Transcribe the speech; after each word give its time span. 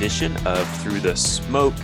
edition 0.00 0.34
of 0.46 0.66
Through 0.78 1.00
the 1.00 1.14
Smoke, 1.14 1.74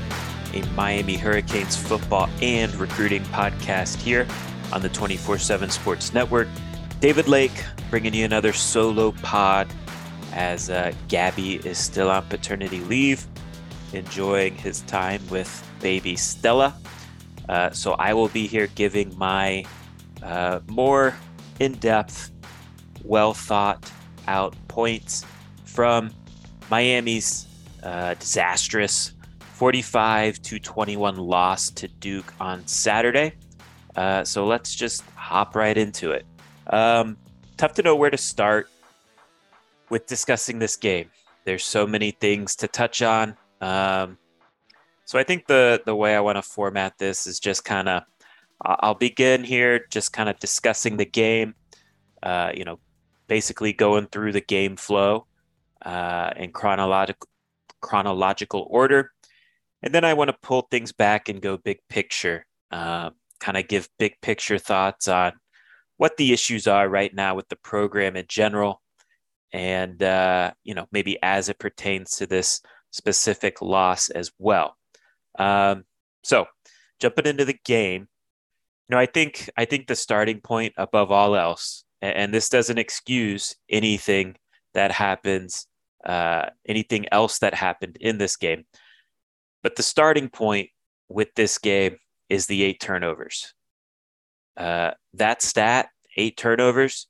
a 0.54 0.62
Miami 0.74 1.18
Hurricanes 1.18 1.76
football 1.76 2.30
and 2.40 2.74
recruiting 2.76 3.22
podcast 3.24 3.96
here 3.96 4.26
on 4.72 4.80
the 4.80 4.88
24 4.88 5.36
7 5.36 5.68
Sports 5.68 6.14
Network. 6.14 6.48
David 6.98 7.28
Lake 7.28 7.52
bringing 7.90 8.14
you 8.14 8.24
another 8.24 8.54
solo 8.54 9.12
pod 9.20 9.68
as 10.32 10.70
uh, 10.70 10.94
Gabby 11.08 11.56
is 11.56 11.76
still 11.76 12.08
on 12.08 12.24
paternity 12.28 12.80
leave, 12.80 13.26
enjoying 13.92 14.54
his 14.54 14.80
time 14.82 15.20
with 15.28 15.62
baby 15.82 16.16
Stella. 16.16 16.74
Uh, 17.50 17.68
so 17.68 17.92
I 17.98 18.14
will 18.14 18.28
be 18.28 18.46
here 18.46 18.68
giving 18.68 19.14
my 19.18 19.66
uh, 20.22 20.60
more 20.68 21.14
in 21.60 21.72
depth, 21.72 22.30
well 23.04 23.34
thought 23.34 23.92
out 24.26 24.56
points 24.68 25.26
from 25.66 26.10
Miami's 26.70 27.46
disastrous 28.18 29.12
45 29.56 30.42
to 30.42 30.58
21 30.58 31.16
loss 31.16 31.70
to 31.70 31.88
Duke 31.88 32.32
on 32.38 32.66
Saturday. 32.66 33.32
Uh, 33.96 34.22
so 34.22 34.46
let's 34.46 34.74
just 34.74 35.02
hop 35.14 35.56
right 35.56 35.76
into 35.76 36.10
it. 36.10 36.26
Um, 36.66 37.16
tough 37.56 37.72
to 37.74 37.82
know 37.82 37.96
where 37.96 38.10
to 38.10 38.18
start 38.18 38.68
with 39.88 40.06
discussing 40.06 40.58
this 40.58 40.76
game. 40.76 41.10
There's 41.44 41.64
so 41.64 41.86
many 41.86 42.10
things 42.10 42.56
to 42.56 42.68
touch 42.68 43.00
on. 43.00 43.36
Um, 43.62 44.18
so 45.06 45.18
I 45.18 45.22
think 45.22 45.46
the 45.46 45.80
the 45.86 45.94
way 45.94 46.14
I 46.14 46.20
want 46.20 46.36
to 46.36 46.42
format 46.42 46.98
this 46.98 47.26
is 47.26 47.40
just 47.40 47.64
kind 47.64 47.88
of 47.88 48.02
I'll 48.60 48.94
begin 48.94 49.44
here, 49.44 49.86
just 49.90 50.12
kind 50.12 50.28
of 50.28 50.38
discussing 50.38 50.96
the 50.96 51.04
game. 51.06 51.54
Uh, 52.22 52.50
you 52.54 52.64
know, 52.64 52.78
basically 53.26 53.72
going 53.72 54.06
through 54.06 54.32
the 54.32 54.40
game 54.40 54.76
flow 54.76 55.26
uh, 55.82 56.32
in 56.36 56.52
chronological 56.52 57.28
chronological 57.86 58.66
order, 58.68 59.12
and 59.80 59.94
then 59.94 60.04
I 60.04 60.14
want 60.14 60.28
to 60.28 60.36
pull 60.42 60.62
things 60.62 60.92
back 60.92 61.28
and 61.28 61.40
go 61.40 61.56
big 61.56 61.78
picture. 61.88 62.44
Uh, 62.72 63.10
kind 63.38 63.56
of 63.56 63.68
give 63.68 63.88
big 63.98 64.14
picture 64.20 64.58
thoughts 64.58 65.06
on 65.06 65.32
what 65.98 66.16
the 66.16 66.32
issues 66.32 66.66
are 66.66 66.88
right 66.88 67.14
now 67.14 67.36
with 67.36 67.48
the 67.48 67.56
program 67.56 68.16
in 68.16 68.24
general, 68.28 68.82
and 69.52 70.02
uh, 70.02 70.50
you 70.64 70.74
know 70.74 70.86
maybe 70.90 71.16
as 71.22 71.48
it 71.48 71.60
pertains 71.60 72.16
to 72.16 72.26
this 72.26 72.60
specific 72.90 73.62
loss 73.62 74.08
as 74.10 74.32
well. 74.38 74.76
Um, 75.38 75.84
so 76.24 76.46
jumping 76.98 77.26
into 77.26 77.44
the 77.44 77.58
game, 77.64 78.08
you 78.88 78.94
know 78.94 78.98
I 78.98 79.06
think 79.06 79.48
I 79.56 79.64
think 79.64 79.86
the 79.86 79.94
starting 79.94 80.40
point 80.40 80.74
above 80.76 81.12
all 81.12 81.36
else, 81.36 81.84
and, 82.02 82.16
and 82.16 82.34
this 82.34 82.48
doesn't 82.48 82.78
excuse 82.78 83.54
anything 83.70 84.36
that 84.74 84.90
happens, 84.90 85.68
uh, 86.06 86.50
anything 86.66 87.06
else 87.12 87.40
that 87.40 87.54
happened 87.54 87.98
in 88.00 88.18
this 88.18 88.36
game, 88.36 88.64
but 89.62 89.76
the 89.76 89.82
starting 89.82 90.28
point 90.28 90.70
with 91.08 91.34
this 91.34 91.58
game 91.58 91.96
is 92.28 92.46
the 92.46 92.62
eight 92.62 92.80
turnovers. 92.80 93.52
Uh, 94.56 94.92
that 95.14 95.42
stat, 95.42 95.88
eight 96.16 96.36
turnovers, 96.36 97.08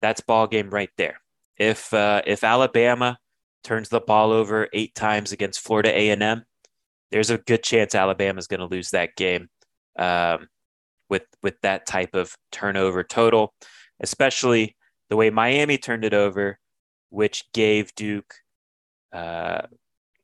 that's 0.00 0.20
ball 0.20 0.46
game 0.46 0.70
right 0.70 0.90
there. 0.96 1.20
If 1.56 1.92
uh, 1.94 2.22
if 2.26 2.44
Alabama 2.44 3.18
turns 3.62 3.88
the 3.88 4.00
ball 4.00 4.32
over 4.32 4.68
eight 4.72 4.94
times 4.94 5.32
against 5.32 5.60
Florida 5.60 5.96
A 5.98 6.10
and 6.10 6.22
M, 6.22 6.44
there's 7.10 7.30
a 7.30 7.38
good 7.38 7.62
chance 7.62 7.94
Alabama's 7.94 8.46
going 8.46 8.60
to 8.60 8.66
lose 8.66 8.90
that 8.90 9.16
game 9.16 9.48
um, 9.98 10.48
with 11.08 11.24
with 11.42 11.60
that 11.62 11.86
type 11.86 12.14
of 12.14 12.36
turnover 12.52 13.02
total, 13.02 13.54
especially 14.00 14.76
the 15.08 15.16
way 15.16 15.30
Miami 15.30 15.78
turned 15.78 16.04
it 16.04 16.14
over, 16.14 16.58
which 17.10 17.44
gave 17.52 17.94
Duke 17.94 18.34
uh, 19.14 19.62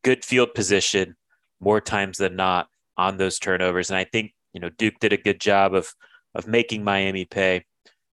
good 0.03 0.25
field 0.25 0.53
position 0.55 1.17
more 1.61 1.81
times 1.81 2.19
than 2.19 2.37
not 2.37 2.69
on 2.97 3.17
those 3.17 3.39
turnovers. 3.39 3.91
And 3.91 3.97
I 3.97 4.05
think 4.05 4.35
you 4.53 4.61
know 4.61 4.71
Duke 4.71 4.99
did 5.01 5.13
a 5.13 5.17
good 5.17 5.41
job 5.41 5.75
of 5.75 5.95
of 6.35 6.47
making 6.47 6.85
Miami 6.85 7.25
pay 7.25 7.65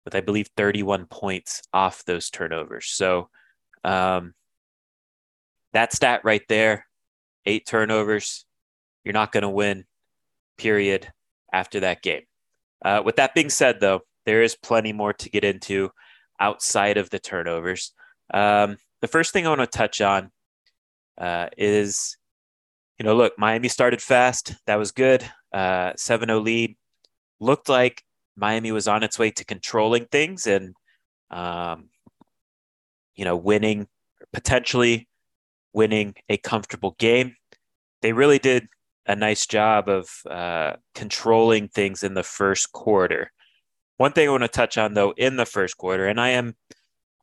with 0.04 0.14
I 0.14 0.20
believe 0.20 0.48
31 0.56 1.06
points 1.06 1.62
off 1.72 2.04
those 2.04 2.28
turnovers. 2.28 2.86
So 2.86 3.30
um, 3.84 4.34
that 5.72 5.92
stat 5.92 6.20
right 6.24 6.42
there, 6.48 6.86
eight 7.46 7.66
turnovers, 7.66 8.44
you're 9.04 9.14
not 9.14 9.32
going 9.32 9.42
to 9.42 9.48
win. 9.48 9.84
Period. 10.58 11.10
After 11.52 11.78
that 11.80 12.02
game. 12.02 12.22
Uh, 12.84 13.02
with 13.04 13.14
that 13.14 13.32
being 13.32 13.48
said, 13.48 13.78
though, 13.78 14.00
there 14.26 14.42
is 14.42 14.56
plenty 14.56 14.92
more 14.92 15.12
to 15.12 15.30
get 15.30 15.44
into 15.44 15.90
outside 16.40 16.96
of 16.96 17.10
the 17.10 17.20
turnovers. 17.20 17.92
Um, 18.32 18.78
the 19.00 19.06
first 19.06 19.32
thing 19.32 19.46
I 19.46 19.50
want 19.50 19.60
to 19.60 19.66
touch 19.68 20.00
on 20.00 20.32
uh, 21.18 21.48
is, 21.56 22.16
you 22.98 23.04
know, 23.04 23.14
look, 23.14 23.38
Miami 23.38 23.68
started 23.68 24.02
fast. 24.02 24.54
That 24.66 24.76
was 24.76 24.92
good. 24.92 25.24
Uh, 25.52 25.92
7 25.96 26.28
0 26.28 26.40
lead. 26.40 26.76
Looked 27.40 27.68
like 27.68 28.02
Miami 28.36 28.72
was 28.72 28.88
on 28.88 29.02
its 29.02 29.18
way 29.18 29.30
to 29.32 29.44
controlling 29.44 30.06
things 30.06 30.46
and, 30.46 30.74
um, 31.30 31.88
you 33.14 33.24
know, 33.24 33.36
winning, 33.36 33.86
potentially 34.32 35.08
winning 35.72 36.14
a 36.28 36.36
comfortable 36.36 36.96
game. 36.98 37.36
They 38.02 38.12
really 38.12 38.38
did 38.38 38.68
a 39.06 39.14
nice 39.14 39.46
job 39.46 39.88
of 39.88 40.08
uh, 40.28 40.74
controlling 40.94 41.68
things 41.68 42.02
in 42.02 42.14
the 42.14 42.22
first 42.22 42.72
quarter. 42.72 43.30
One 43.96 44.12
thing 44.12 44.28
I 44.28 44.30
want 44.30 44.42
to 44.42 44.48
touch 44.48 44.78
on, 44.78 44.94
though, 44.94 45.12
in 45.16 45.36
the 45.36 45.46
first 45.46 45.76
quarter, 45.76 46.06
and 46.06 46.20
I 46.20 46.30
am, 46.30 46.56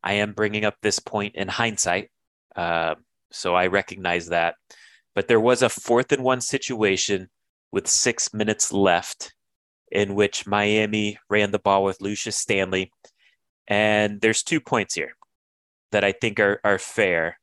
I 0.02 0.14
am 0.14 0.32
bringing 0.32 0.64
up 0.64 0.76
this 0.80 0.98
point 0.98 1.34
in 1.34 1.48
hindsight, 1.48 2.10
uh, 2.56 2.94
so 3.32 3.54
I 3.54 3.66
recognize 3.66 4.28
that, 4.28 4.54
but 5.14 5.28
there 5.28 5.40
was 5.40 5.62
a 5.62 5.68
fourth 5.68 6.12
and 6.12 6.22
one 6.22 6.40
situation 6.40 7.28
with 7.70 7.88
six 7.88 8.32
minutes 8.32 8.72
left 8.72 9.34
in 9.90 10.14
which 10.14 10.46
Miami 10.46 11.18
ran 11.28 11.50
the 11.50 11.58
ball 11.58 11.84
with 11.84 12.00
Lucius 12.00 12.36
Stanley. 12.36 12.92
And 13.68 14.20
there's 14.20 14.42
two 14.42 14.60
points 14.60 14.94
here 14.94 15.12
that 15.92 16.04
I 16.04 16.12
think 16.12 16.40
are, 16.40 16.60
are 16.64 16.78
fair. 16.78 17.38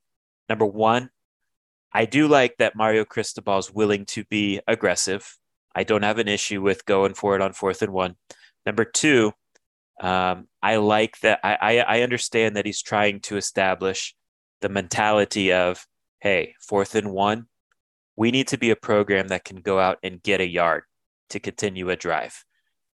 Number 0.48 0.66
one, 0.66 1.10
I 1.94 2.06
do 2.06 2.28
like 2.28 2.58
that 2.58 2.76
Mario 2.76 3.06
Cristobal 3.06 3.58
is 3.58 3.74
willing 3.74 4.06
to 4.08 4.24
be 4.26 4.60
aggressive. 4.68 5.38
I 5.76 5.84
don't 5.84 6.04
have 6.04 6.20
an 6.20 6.28
issue 6.28 6.62
with 6.62 6.86
going 6.86 7.14
for 7.14 7.36
it 7.36 7.42
on 7.42 7.54
fourth 7.54 7.82
and 7.82 7.94
one. 7.94 8.16
Number 8.66 8.84
two, 8.84 9.32
um, 10.02 10.48
I 10.62 10.78
like 10.78 11.20
that. 11.22 11.40
I, 11.44 11.58
I, 11.62 11.78
I 11.98 12.02
understand 12.02 12.56
that 12.56 12.66
he's 12.66 12.82
trying 12.82 13.20
to 13.22 13.38
establish 13.38 14.16
the 14.62 14.70
mentality 14.70 15.54
of, 15.54 15.86
hey, 16.20 16.56
fourth 16.60 16.96
and 16.96 17.12
one, 17.12 17.48
we 18.16 18.32
need 18.32 18.48
to 18.50 18.58
be 18.58 18.70
a 18.70 18.76
program 18.76 19.30
that 19.30 19.46
can 19.46 19.62
go 19.62 19.80
out 19.80 19.98
and 20.04 20.22
get 20.22 20.42
a 20.42 20.48
yard 20.48 20.84
to 21.30 21.40
continue 21.40 21.90
a 21.90 21.96
drive. 21.96 22.44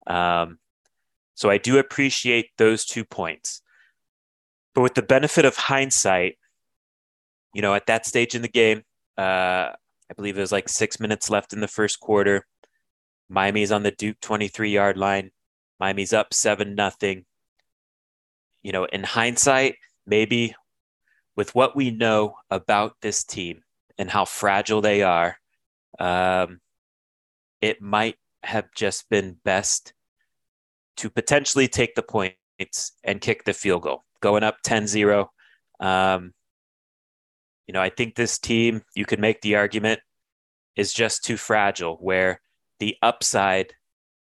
Um, 0.08 0.58
so 1.36 1.50
I 1.50 1.58
do 1.58 1.78
appreciate 1.78 2.50
those 2.58 2.86
two 2.86 3.06
points. 3.06 3.62
But 4.74 4.82
with 4.82 4.94
the 4.96 5.02
benefit 5.02 5.46
of 5.46 5.56
hindsight, 5.56 6.38
you 7.54 7.62
know, 7.62 7.74
at 7.74 7.88
that 7.88 8.06
stage 8.06 8.36
in 8.36 8.42
the 8.42 8.48
game, 8.48 8.84
uh, 9.18 9.72
I 9.72 10.14
believe 10.16 10.38
it 10.38 10.41
was 10.41 10.52
like 10.52 10.70
six 10.70 11.00
minutes 11.00 11.30
left 11.30 11.53
in 11.53 11.59
the 11.59 11.68
first 11.68 12.00
quarter. 12.00 12.46
Miami's 13.30 13.72
on 13.72 13.84
the 13.84 13.91
Duke 13.91 14.20
23 14.22 14.72
yard 14.72 14.97
line. 14.97 15.32
Miami's 15.80 16.14
up 16.14 16.34
seven 16.34 16.76
nothing. 16.76 17.26
You 18.62 18.72
know, 18.72 18.85
in 18.85 19.03
hindsight, 19.03 19.76
maybe 20.06 20.56
with 21.36 21.56
what 21.56 21.76
we 21.76 21.92
know 21.92 22.36
about 22.50 22.96
this 23.02 23.24
team 23.24 23.64
and 23.98 24.10
how 24.10 24.26
fragile 24.26 24.82
they 24.82 25.02
are, 25.04 25.38
um, 26.00 26.60
it 27.62 27.82
might 27.82 28.16
have 28.44 28.70
just 28.76 29.10
been 29.10 29.38
best 29.44 29.94
to 30.98 31.10
potentially 31.10 31.68
take 31.68 31.96
the 31.96 32.04
points 32.04 32.94
and 33.04 33.22
kick 33.22 33.44
the 33.44 33.54
field 33.54 33.84
goal. 33.84 34.04
Going 34.20 34.44
up 34.44 34.58
10 34.64 34.88
0. 34.88 35.32
Um, 35.80 36.34
you 37.68 37.74
know, 37.74 37.82
I 37.82 37.90
think 37.90 38.16
this 38.16 38.38
team, 38.38 38.82
you 38.96 39.06
could 39.06 39.20
make 39.20 39.42
the 39.42 39.56
argument, 39.56 40.00
is 40.76 40.94
just 40.94 41.24
too 41.24 41.38
fragile, 41.38 41.96
where 41.96 42.42
the 42.80 42.98
upside 43.02 43.74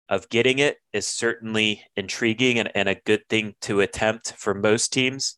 of 0.10 0.30
getting 0.30 0.60
it 0.60 0.78
is 0.94 1.08
certainly 1.08 1.84
intriguing 1.96 2.60
and, 2.60 2.72
and 2.76 2.88
a 2.90 2.96
good 3.06 3.28
thing 3.30 3.56
to 3.62 3.82
attempt 3.82 4.34
for 4.34 4.54
most 4.54 4.94
teams. 4.94 5.38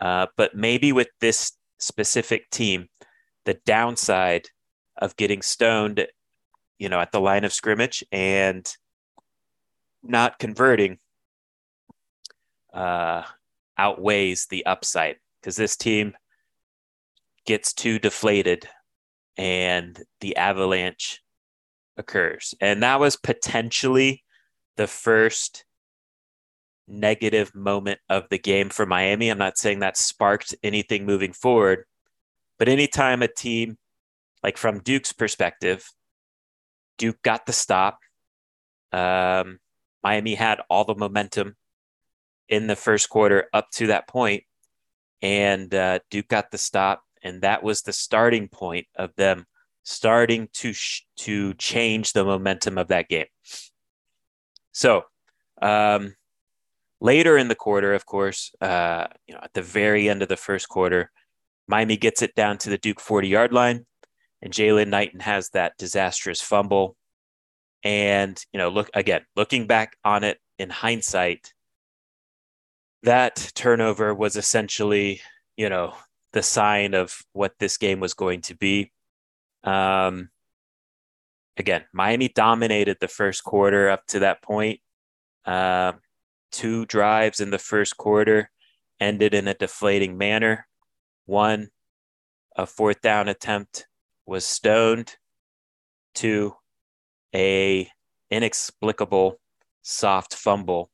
Uh, 0.00 0.26
but 0.36 0.54
maybe 0.54 0.92
with 0.92 1.08
this 1.20 1.52
specific 1.78 2.50
team, 2.50 2.88
the 3.44 3.54
downside 3.64 4.48
of 4.98 5.16
getting 5.16 5.42
stoned, 5.42 6.06
you 6.78 6.88
know, 6.88 7.00
at 7.00 7.12
the 7.12 7.20
line 7.20 7.44
of 7.44 7.52
scrimmage 7.52 8.04
and 8.12 8.66
not 10.02 10.38
converting 10.38 10.98
uh, 12.72 13.22
outweighs 13.78 14.46
the 14.46 14.64
upside 14.66 15.16
because 15.40 15.56
this 15.56 15.76
team 15.76 16.14
gets 17.46 17.72
too 17.72 17.98
deflated 17.98 18.68
and 19.36 20.02
the 20.20 20.36
avalanche 20.36 21.22
occurs. 21.96 22.54
And 22.60 22.82
that 22.82 23.00
was 23.00 23.16
potentially 23.16 24.24
the 24.76 24.86
first 24.86 25.64
negative 26.88 27.54
moment 27.54 28.00
of 28.08 28.28
the 28.30 28.38
game 28.38 28.68
for 28.68 28.86
Miami. 28.86 29.28
I'm 29.28 29.38
not 29.38 29.58
saying 29.58 29.80
that 29.80 29.96
sparked 29.96 30.54
anything 30.62 31.04
moving 31.04 31.32
forward, 31.32 31.84
but 32.58 32.68
anytime 32.68 33.22
a 33.22 33.28
team, 33.28 33.78
like 34.42 34.56
from 34.56 34.80
Duke's 34.80 35.12
perspective, 35.12 35.90
Duke 36.98 37.20
got 37.22 37.46
the 37.46 37.52
stop. 37.52 37.98
Um, 38.92 39.58
Miami 40.02 40.34
had 40.34 40.60
all 40.70 40.84
the 40.84 40.94
momentum 40.94 41.56
in 42.48 42.66
the 42.66 42.76
first 42.76 43.08
quarter 43.08 43.48
up 43.52 43.70
to 43.72 43.88
that 43.88 44.06
point, 44.06 44.44
and 45.20 45.74
uh, 45.74 45.98
Duke 46.10 46.28
got 46.28 46.50
the 46.50 46.58
stop, 46.58 47.02
and 47.22 47.42
that 47.42 47.62
was 47.62 47.82
the 47.82 47.92
starting 47.92 48.48
point 48.48 48.86
of 48.96 49.14
them 49.16 49.46
starting 49.82 50.48
to 50.52 50.72
sh- 50.72 51.02
to 51.16 51.54
change 51.54 52.12
the 52.12 52.24
momentum 52.24 52.78
of 52.78 52.88
that 52.88 53.08
game. 53.08 53.26
So, 54.72 55.04
um, 55.60 56.14
later 57.00 57.36
in 57.36 57.48
the 57.48 57.54
quarter, 57.54 57.94
of 57.94 58.06
course, 58.06 58.52
uh, 58.60 59.06
you 59.26 59.34
know, 59.34 59.40
at 59.42 59.52
the 59.54 59.62
very 59.62 60.08
end 60.08 60.22
of 60.22 60.28
the 60.28 60.36
first 60.36 60.68
quarter, 60.68 61.10
Miami 61.68 61.96
gets 61.96 62.22
it 62.22 62.34
down 62.34 62.58
to 62.58 62.70
the 62.70 62.78
Duke 62.78 63.00
40 63.00 63.28
yard 63.28 63.52
line, 63.52 63.86
and 64.42 64.52
Jaylan 64.52 64.88
Knighton 64.88 65.20
has 65.20 65.50
that 65.50 65.76
disastrous 65.78 66.40
fumble. 66.40 66.96
And, 67.82 68.42
you 68.52 68.58
know, 68.58 68.68
look 68.68 68.90
again, 68.94 69.22
looking 69.36 69.66
back 69.66 69.96
on 70.04 70.24
it 70.24 70.38
in 70.58 70.70
hindsight, 70.70 71.52
that 73.02 73.52
turnover 73.54 74.14
was 74.14 74.36
essentially, 74.36 75.20
you 75.56 75.68
know, 75.68 75.94
the 76.32 76.42
sign 76.42 76.94
of 76.94 77.16
what 77.32 77.52
this 77.58 77.76
game 77.76 78.00
was 78.00 78.14
going 78.14 78.40
to 78.42 78.54
be. 78.54 78.92
Um, 79.64 80.30
again, 81.56 81.84
Miami 81.92 82.28
dominated 82.28 82.98
the 83.00 83.08
first 83.08 83.44
quarter 83.44 83.88
up 83.88 84.06
to 84.08 84.20
that 84.20 84.42
point. 84.42 84.80
Uh, 85.44 85.92
two 86.52 86.86
drives 86.86 87.40
in 87.40 87.50
the 87.50 87.58
first 87.58 87.96
quarter 87.96 88.50
ended 89.00 89.34
in 89.34 89.48
a 89.48 89.54
deflating 89.54 90.16
manner. 90.16 90.66
One, 91.26 91.68
a 92.56 92.66
fourth 92.66 93.00
down 93.00 93.28
attempt 93.28 93.86
was 94.24 94.44
stoned. 94.44 95.16
Two, 96.14 96.54
a 97.34 97.90
inexplicable 98.30 99.38
soft 99.82 100.34
fumble 100.34 100.90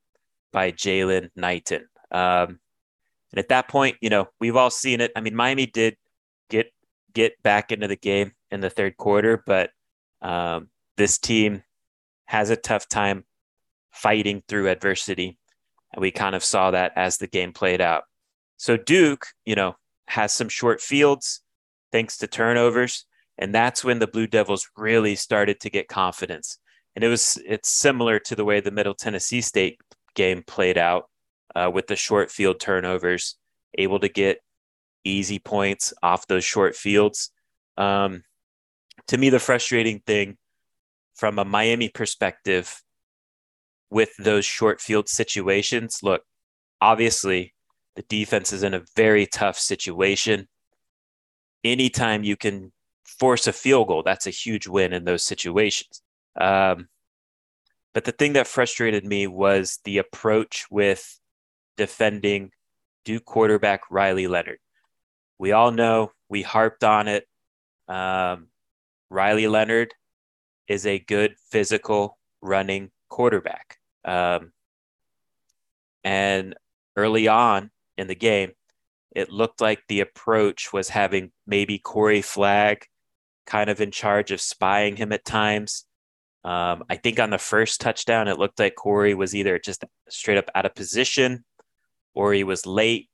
by 0.52 0.72
Jaylan 0.72 1.30
Knighton. 1.36 1.86
Um, 2.10 2.58
and 3.30 3.38
at 3.38 3.48
that 3.48 3.68
point, 3.68 3.96
you 4.00 4.10
know, 4.10 4.28
we've 4.40 4.56
all 4.56 4.70
seen 4.70 5.00
it. 5.00 5.12
I 5.16 5.20
mean, 5.20 5.34
Miami 5.34 5.66
did 5.66 5.96
get 6.50 6.72
get 7.14 7.42
back 7.42 7.72
into 7.72 7.88
the 7.88 7.96
game 7.96 8.32
in 8.50 8.60
the 8.60 8.70
third 8.70 8.96
quarter, 8.96 9.42
but 9.46 9.70
um, 10.20 10.68
this 10.96 11.18
team 11.18 11.62
has 12.26 12.50
a 12.50 12.56
tough 12.56 12.88
time 12.88 13.24
fighting 13.90 14.42
through 14.48 14.68
adversity. 14.68 15.38
And 15.92 16.00
we 16.00 16.10
kind 16.10 16.34
of 16.34 16.44
saw 16.44 16.70
that 16.70 16.92
as 16.96 17.18
the 17.18 17.26
game 17.26 17.52
played 17.52 17.80
out. 17.80 18.04
So 18.56 18.76
Duke, 18.76 19.26
you 19.44 19.54
know, 19.54 19.76
has 20.08 20.32
some 20.32 20.48
short 20.48 20.80
fields 20.80 21.42
thanks 21.90 22.18
to 22.18 22.26
turnovers. 22.26 23.04
And 23.38 23.54
that's 23.54 23.84
when 23.84 23.98
the 23.98 24.06
Blue 24.06 24.26
Devils 24.26 24.68
really 24.76 25.14
started 25.14 25.60
to 25.60 25.70
get 25.70 25.88
confidence. 25.88 26.58
And 26.94 27.04
it 27.04 27.08
was 27.08 27.40
it's 27.46 27.68
similar 27.68 28.18
to 28.20 28.34
the 28.34 28.44
way 28.44 28.60
the 28.60 28.70
Middle 28.70 28.94
Tennessee 28.94 29.40
State 29.40 29.80
game 30.14 30.42
played 30.46 30.78
out 30.78 31.08
uh, 31.54 31.70
with 31.72 31.86
the 31.86 31.96
short 31.96 32.30
field 32.30 32.60
turnovers, 32.60 33.36
able 33.78 33.98
to 34.00 34.08
get 34.08 34.40
easy 35.04 35.38
points 35.38 35.92
off 36.02 36.26
those 36.26 36.44
short 36.44 36.76
fields. 36.76 37.30
Um, 37.76 38.22
to 39.08 39.18
me, 39.18 39.30
the 39.30 39.38
frustrating 39.38 40.00
thing 40.00 40.36
from 41.14 41.38
a 41.38 41.44
Miami 41.44 41.88
perspective 41.88 42.82
with 43.92 44.16
those 44.18 44.46
short 44.46 44.80
field 44.80 45.06
situations, 45.06 46.00
look, 46.02 46.22
obviously 46.80 47.52
the 47.94 48.02
defense 48.08 48.50
is 48.50 48.62
in 48.62 48.72
a 48.72 48.82
very 48.96 49.26
tough 49.26 49.58
situation. 49.58 50.48
Anytime 51.62 52.24
you 52.24 52.36
can 52.36 52.72
force 53.04 53.46
a 53.46 53.52
field 53.52 53.88
goal, 53.88 54.02
that's 54.02 54.26
a 54.26 54.30
huge 54.30 54.66
win 54.66 54.94
in 54.94 55.04
those 55.04 55.22
situations. 55.22 56.00
Um, 56.40 56.88
but 57.92 58.04
the 58.04 58.12
thing 58.12 58.32
that 58.32 58.46
frustrated 58.46 59.04
me 59.04 59.26
was 59.26 59.78
the 59.84 59.98
approach 59.98 60.64
with 60.70 61.20
defending 61.76 62.50
Duke 63.04 63.26
quarterback 63.26 63.82
Riley 63.90 64.26
Leonard. 64.26 64.58
We 65.38 65.52
all 65.52 65.70
know 65.70 66.12
we 66.30 66.40
harped 66.40 66.82
on 66.82 67.08
it. 67.08 67.26
Um, 67.88 68.46
Riley 69.10 69.48
Leonard 69.48 69.92
is 70.66 70.86
a 70.86 70.98
good 70.98 71.34
physical 71.50 72.16
running 72.40 72.90
quarterback. 73.10 73.76
Um, 74.04 74.52
and 76.04 76.54
early 76.96 77.28
on 77.28 77.70
in 77.96 78.06
the 78.06 78.14
game, 78.14 78.52
it 79.14 79.30
looked 79.30 79.60
like 79.60 79.82
the 79.88 80.00
approach 80.00 80.72
was 80.72 80.88
having 80.88 81.32
maybe 81.46 81.78
Corey 81.78 82.22
Flagg 82.22 82.86
kind 83.46 83.68
of 83.68 83.80
in 83.80 83.90
charge 83.90 84.30
of 84.30 84.40
spying 84.40 84.96
him 84.96 85.12
at 85.12 85.24
times. 85.24 85.84
Um, 86.44 86.84
I 86.88 86.96
think 86.96 87.20
on 87.20 87.30
the 87.30 87.38
first 87.38 87.80
touchdown, 87.80 88.28
it 88.28 88.38
looked 88.38 88.58
like 88.58 88.74
Corey 88.74 89.14
was 89.14 89.34
either 89.34 89.58
just 89.58 89.84
straight 90.08 90.38
up 90.38 90.50
out 90.54 90.66
of 90.66 90.74
position 90.74 91.44
or 92.14 92.32
he 92.32 92.44
was 92.44 92.66
late 92.66 93.08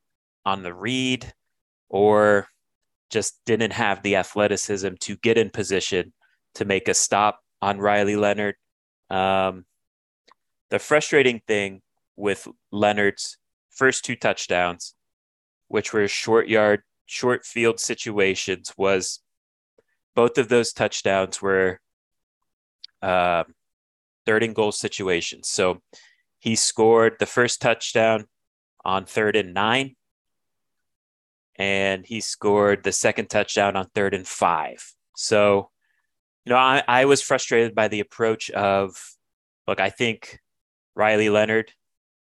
on 0.47 0.63
the 0.63 0.73
read 0.73 1.33
or 1.89 2.47
just 3.11 3.41
didn't 3.45 3.73
have 3.73 4.03
the 4.03 4.17
athleticism 4.17 4.95
to 5.01 5.17
get 5.17 5.39
in 5.39 5.51
position 5.51 6.13
to 6.55 6.65
make 6.65 6.89
a 6.89 6.95
stop 6.95 7.41
on 7.61 7.79
Riley 7.79 8.17
Leonard. 8.17 8.55
Um, 9.11 9.65
the 10.71 10.79
frustrating 10.79 11.41
thing 11.47 11.83
with 12.17 12.49
Leonard's 12.71 13.39
first 13.71 14.05
two 14.05 14.17
touchdowns, 14.17 14.95
which 15.69 15.93
were 15.93 16.09
short 16.09 16.49
yard, 16.49 16.83
short 17.07 17.47
field 17.47 17.81
situations, 17.81 18.73
was 18.77 19.21
both 20.15 20.37
of 20.37 20.49
those 20.49 20.73
touchdowns 20.73 21.41
were 21.41 21.81
uh, 23.03 23.45
third 24.27 24.43
and 24.43 24.55
goal 24.55 24.73
situations. 24.73 25.49
So 25.49 25.81
he 26.39 26.57
scored 26.57 27.17
the 27.19 27.27
first 27.27 27.63
touchdown 27.63 28.27
on 28.85 29.05
third 29.05 29.37
and 29.37 29.55
nine, 29.55 29.95
and 31.57 32.05
he 32.05 32.21
scored 32.21 32.83
the 32.83 32.93
second 32.93 33.31
touchdown 33.31 33.77
on 33.77 33.87
third 33.95 34.15
and 34.15 34.27
five. 34.27 34.93
So, 35.17 35.71
you 36.45 36.51
know, 36.51 36.59
I, 36.59 36.83
I 36.87 37.05
was 37.05 37.23
frustrated 37.23 37.75
by 37.75 37.89
the 37.89 38.01
approach 38.01 38.51
of, 38.51 38.97
look, 39.67 39.81
I 39.81 39.91
think 39.91 40.41
Riley 40.99 41.31
Leonard 41.31 41.73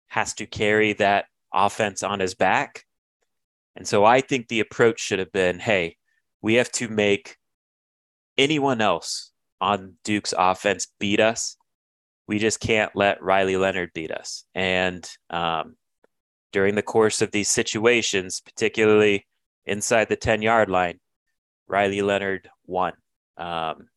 has 0.07 0.33
to 0.33 0.47
carry 0.47 0.93
that 0.93 1.25
offense 1.53 2.01
on 2.01 2.19
his 2.19 2.33
back. 2.33 2.85
And 3.75 3.87
so 3.87 4.03
I 4.03 4.19
think 4.19 4.47
the 4.47 4.59
approach 4.59 4.99
should 4.99 5.19
have 5.19 5.31
been 5.31 5.59
hey, 5.59 5.97
we 6.41 6.55
have 6.55 6.71
to 6.73 6.87
make 6.87 7.37
anyone 8.37 8.81
else 8.81 9.31
on 9.61 9.93
Duke's 10.03 10.33
offense 10.37 10.87
beat 10.99 11.19
us. 11.19 11.55
We 12.27 12.39
just 12.39 12.59
can't 12.59 12.95
let 12.95 13.21
Riley 13.21 13.57
Leonard 13.57 13.91
beat 13.93 14.11
us. 14.11 14.43
And 14.55 15.07
um, 15.29 15.75
during 16.51 16.73
the 16.75 16.81
course 16.81 17.21
of 17.21 17.31
these 17.31 17.49
situations, 17.49 18.41
particularly 18.41 19.27
inside 19.65 20.09
the 20.09 20.15
10 20.15 20.41
yard 20.41 20.69
line, 20.69 20.99
Riley 21.67 22.01
Leonard 22.01 22.49
won. 22.65 22.93
Um, 23.37 23.87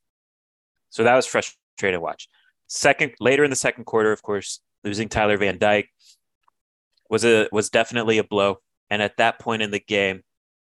so 0.90 1.02
that 1.04 1.14
was 1.14 1.26
frustrating 1.26 1.98
to 1.98 2.00
watch. 2.00 2.28
Second, 2.68 3.14
later 3.20 3.44
in 3.44 3.50
the 3.50 3.56
second 3.56 3.84
quarter, 3.84 4.12
of 4.12 4.22
course, 4.22 4.60
losing 4.86 5.08
Tyler 5.08 5.36
Van 5.36 5.58
Dyke 5.58 5.88
was 7.10 7.24
a 7.24 7.48
was 7.52 7.68
definitely 7.68 8.18
a 8.18 8.24
blow. 8.24 8.58
And 8.88 9.02
at 9.02 9.16
that 9.16 9.40
point 9.40 9.62
in 9.62 9.72
the 9.72 9.80
game, 9.80 10.22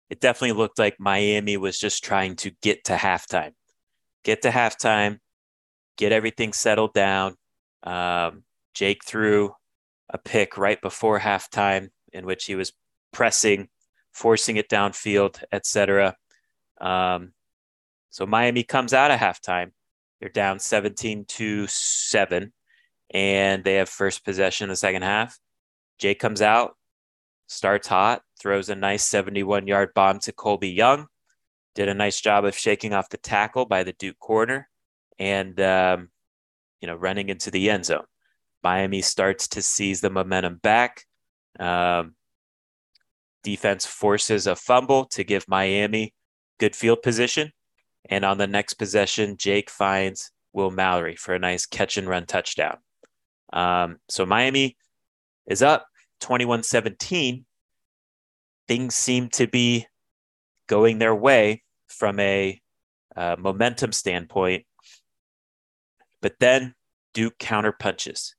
it 0.09 0.21
definitely 0.21 0.57
looked 0.57 0.79
like 0.79 0.97
Miami 0.99 1.59
was 1.59 1.79
just 1.79 2.03
trying 2.03 2.37
to 2.37 2.51
get 2.63 2.85
to 2.85 2.95
halftime, 2.95 3.53
get 4.25 4.43
to 4.43 4.51
halftime, 4.51 5.19
get 5.99 6.11
everything 6.11 6.55
settled 6.55 6.95
down. 6.95 7.35
Um, 7.83 8.45
Jake 8.75 9.05
threw 9.05 9.53
a 10.09 10.17
pick 10.17 10.57
right 10.57 10.81
before 10.81 11.21
halftime 11.21 11.91
in 12.15 12.25
which 12.25 12.47
he 12.47 12.55
was 12.55 12.73
pressing, 13.13 13.69
forcing 14.13 14.57
it 14.57 14.71
downfield, 14.71 15.43
etc. 15.53 16.17
Um, 16.81 17.33
so 18.09 18.25
Miami 18.25 18.63
comes 18.63 18.95
out 18.95 19.11
of 19.11 19.21
halftime. 19.21 19.73
They're 20.19 20.31
down 20.31 20.59
17 20.59 21.27
to 21.27 21.67
7 21.67 22.53
and 23.11 23.65
they 23.65 23.75
have 23.75 23.89
first 23.89 24.25
possession 24.25 24.65
in 24.65 24.71
the 24.71 24.77
second 24.77 25.03
half. 25.03 25.39
Jake 25.99 26.19
comes 26.19 26.43
out, 26.43 26.77
starts 27.47 27.89
hot, 27.89 28.23
throws 28.41 28.69
a 28.69 28.75
nice 28.75 29.07
71 29.07 29.67
yard 29.67 29.91
bomb 29.95 30.19
to 30.21 30.33
Colbie 30.33 30.75
Young 30.75 31.09
did 31.79 31.89
a 31.89 31.95
nice 31.95 32.21
job 32.21 32.45
of 32.45 32.59
shaking 32.59 32.93
off 32.93 33.09
the 33.09 33.17
tackle 33.17 33.65
by 33.65 33.85
the 33.85 33.93
Duke 33.93 34.19
corner 34.19 34.69
and, 35.17 35.61
um, 35.61 36.09
you 36.81 36.89
know, 36.89 36.97
running 36.97 37.29
into 37.29 37.53
the 37.53 37.71
end 37.71 37.87
zone. 37.87 38.03
Miami 38.65 39.01
starts 39.01 39.47
to 39.47 39.63
seize 39.63 40.01
the 40.01 40.11
momentum 40.11 40.57
back. 40.57 41.05
Um, 41.61 42.17
defense 43.45 43.87
forces 43.87 44.49
a 44.49 44.57
fumble 44.57 45.05
to 45.13 45.23
give 45.23 45.47
Miami 45.47 46.15
good 46.59 46.75
field 46.75 47.01
position. 47.03 47.53
And 48.11 48.25
on 48.25 48.39
the 48.39 48.49
next 48.49 48.75
possession, 48.75 49.37
Jake 49.37 49.71
finds 49.71 50.33
Will 50.53 50.73
Mallory 50.73 51.15
for 51.15 51.37
a 51.37 51.39
nice 51.39 51.65
catch 51.65 51.97
and 51.97 52.09
run 52.09 52.27
touchdown. 52.27 52.79
Um, 53.53 53.99
so 54.09 54.27
Miami 54.27 54.77
is 55.47 55.63
up 55.63 55.87
21 56.21 56.63
17. 56.63 57.45
Things 58.67 58.95
seem 58.95 59.29
to 59.31 59.47
be 59.47 59.87
going 60.67 60.99
their 60.99 61.15
way 61.15 61.63
from 61.87 62.21
a 62.21 62.61
uh, 63.17 63.37
momentum 63.39 63.93
standpoint. 63.93 64.65
But 66.21 66.35
then 66.41 66.75
Duke 67.15 67.39
counter 67.39 67.73
punches. 67.73 68.35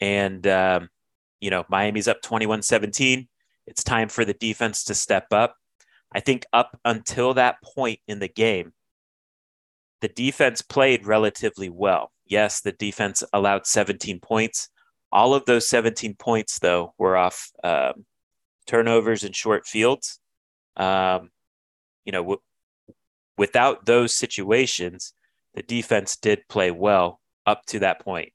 And, 0.00 0.46
um, 0.46 0.88
you 1.40 1.50
know, 1.50 1.64
Miami's 1.68 2.08
up 2.08 2.22
21 2.22 2.62
17. 2.62 3.28
It's 3.66 3.84
time 3.84 4.08
for 4.08 4.24
the 4.24 4.34
defense 4.34 4.84
to 4.84 4.94
step 4.94 5.26
up. 5.32 5.54
I 6.12 6.20
think 6.20 6.44
up 6.52 6.78
until 6.84 7.34
that 7.34 7.56
point 7.62 8.00
in 8.08 8.18
the 8.18 8.28
game, 8.28 8.72
the 10.00 10.08
defense 10.08 10.60
played 10.60 11.06
relatively 11.06 11.68
well. 11.68 12.10
Yes, 12.30 12.60
the 12.60 12.72
defense 12.72 13.24
allowed 13.32 13.66
17 13.66 14.20
points. 14.20 14.68
All 15.10 15.34
of 15.34 15.44
those 15.46 15.68
17 15.68 16.14
points, 16.14 16.60
though, 16.60 16.94
were 16.96 17.16
off 17.16 17.50
um, 17.64 18.06
turnovers 18.66 19.24
and 19.24 19.34
short 19.34 19.66
fields. 19.66 20.20
Um, 20.76 21.30
you 22.04 22.12
know, 22.12 22.22
w- 22.22 22.40
without 23.36 23.84
those 23.84 24.14
situations, 24.14 25.12
the 25.54 25.62
defense 25.62 26.16
did 26.16 26.46
play 26.48 26.70
well 26.70 27.20
up 27.46 27.66
to 27.66 27.80
that 27.80 28.00
point. 28.00 28.32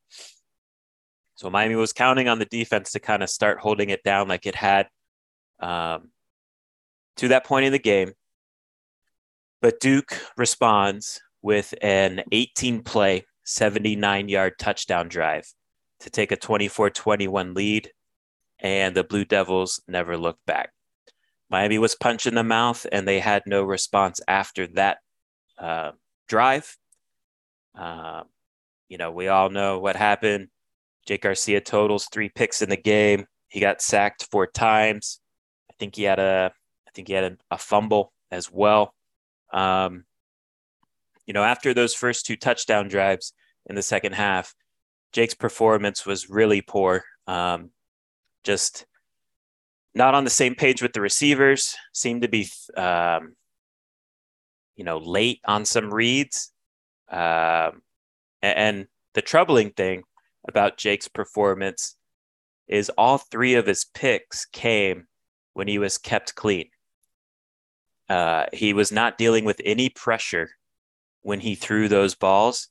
So 1.35 1.49
Miami 1.49 1.75
was 1.75 1.93
counting 1.93 2.27
on 2.27 2.37
the 2.37 2.45
defense 2.45 2.91
to 2.91 2.99
kind 2.99 3.23
of 3.23 3.29
start 3.29 3.59
holding 3.59 3.91
it 3.91 4.03
down 4.03 4.27
like 4.27 4.45
it 4.45 4.55
had 4.55 4.89
um, 5.61 6.09
to 7.15 7.29
that 7.29 7.45
point 7.45 7.65
in 7.65 7.71
the 7.71 7.79
game. 7.79 8.11
But 9.61 9.79
Duke 9.79 10.19
responds 10.35 11.21
with 11.41 11.73
an 11.81 12.23
18 12.33 12.83
play, 12.83 13.25
79 13.45 14.27
yard 14.27 14.53
touchdown 14.59 15.07
drive 15.07 15.47
to 16.01 16.09
take 16.09 16.31
a 16.31 16.35
24 16.35 16.89
21 16.89 17.53
lead, 17.53 17.91
and 18.59 18.95
the 18.95 19.03
Blue 19.03 19.25
Devils 19.25 19.81
never 19.87 20.17
looked 20.17 20.45
back. 20.45 20.71
Miami 21.49 21.77
was 21.77 21.95
punched 21.95 22.25
in 22.25 22.35
the 22.35 22.43
mouth, 22.43 22.85
and 22.91 23.07
they 23.07 23.19
had 23.19 23.43
no 23.45 23.63
response 23.63 24.19
after 24.27 24.67
that 24.67 24.97
uh, 25.57 25.91
drive. 26.27 26.75
Uh, 27.77 28.23
you 28.89 28.97
know, 28.97 29.11
we 29.11 29.27
all 29.27 29.49
know 29.49 29.79
what 29.79 29.95
happened. 29.95 30.49
Jake 31.05 31.21
Garcia 31.21 31.61
totals 31.61 32.07
three 32.11 32.29
picks 32.29 32.61
in 32.61 32.69
the 32.69 32.77
game. 32.77 33.27
He 33.47 33.59
got 33.59 33.81
sacked 33.81 34.27
four 34.31 34.47
times. 34.47 35.19
I 35.69 35.73
think 35.79 35.95
he 35.95 36.03
had 36.03 36.19
a, 36.19 36.51
I 36.87 36.91
think 36.91 37.07
he 37.07 37.13
had 37.13 37.23
a, 37.23 37.37
a 37.51 37.57
fumble 37.57 38.11
as 38.31 38.51
well. 38.51 38.93
Um, 39.53 40.05
you 41.25 41.33
know, 41.33 41.43
after 41.43 41.73
those 41.73 41.93
first 41.93 42.25
two 42.25 42.35
touchdown 42.35 42.87
drives 42.87 43.33
in 43.67 43.75
the 43.75 43.81
second 43.81 44.13
half, 44.13 44.53
Jake's 45.11 45.33
performance 45.33 46.05
was 46.05 46.29
really 46.29 46.61
poor. 46.61 47.03
Um, 47.27 47.71
just 48.43 48.85
not 49.93 50.13
on 50.13 50.23
the 50.23 50.29
same 50.29 50.55
page 50.55 50.81
with 50.81 50.93
the 50.93 51.01
receivers. 51.01 51.75
Seemed 51.93 52.21
to 52.21 52.27
be, 52.27 52.47
um, 52.77 53.35
you 54.75 54.83
know, 54.83 54.97
late 54.97 55.39
on 55.45 55.65
some 55.65 55.93
reads. 55.93 56.51
Um, 57.09 57.81
and, 58.41 58.87
the 59.13 59.21
troubling 59.21 59.71
thing 59.71 60.03
about 60.45 60.77
Jake's 60.77 61.07
performance 61.07 61.95
is 62.67 62.91
all 62.97 63.17
three 63.17 63.53
of 63.53 63.65
his 63.65 63.85
picks 63.85 64.45
came 64.45 65.07
when 65.53 65.69
he 65.69 65.79
was 65.79 65.97
kept 65.97 66.35
clean. 66.35 66.67
Uh, 68.09 68.47
he 68.51 68.73
was 68.73 68.91
not 68.91 69.17
dealing 69.17 69.45
with 69.45 69.61
any 69.63 69.87
pressure 69.87 70.49
when 71.25 71.39
he 71.39 71.55
threw 71.55 71.87
those 71.87 72.13
balls. 72.13 72.69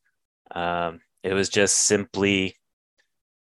Um, 0.52 1.00
it 1.24 1.34
was 1.34 1.48
just 1.48 1.88
simply 1.88 2.54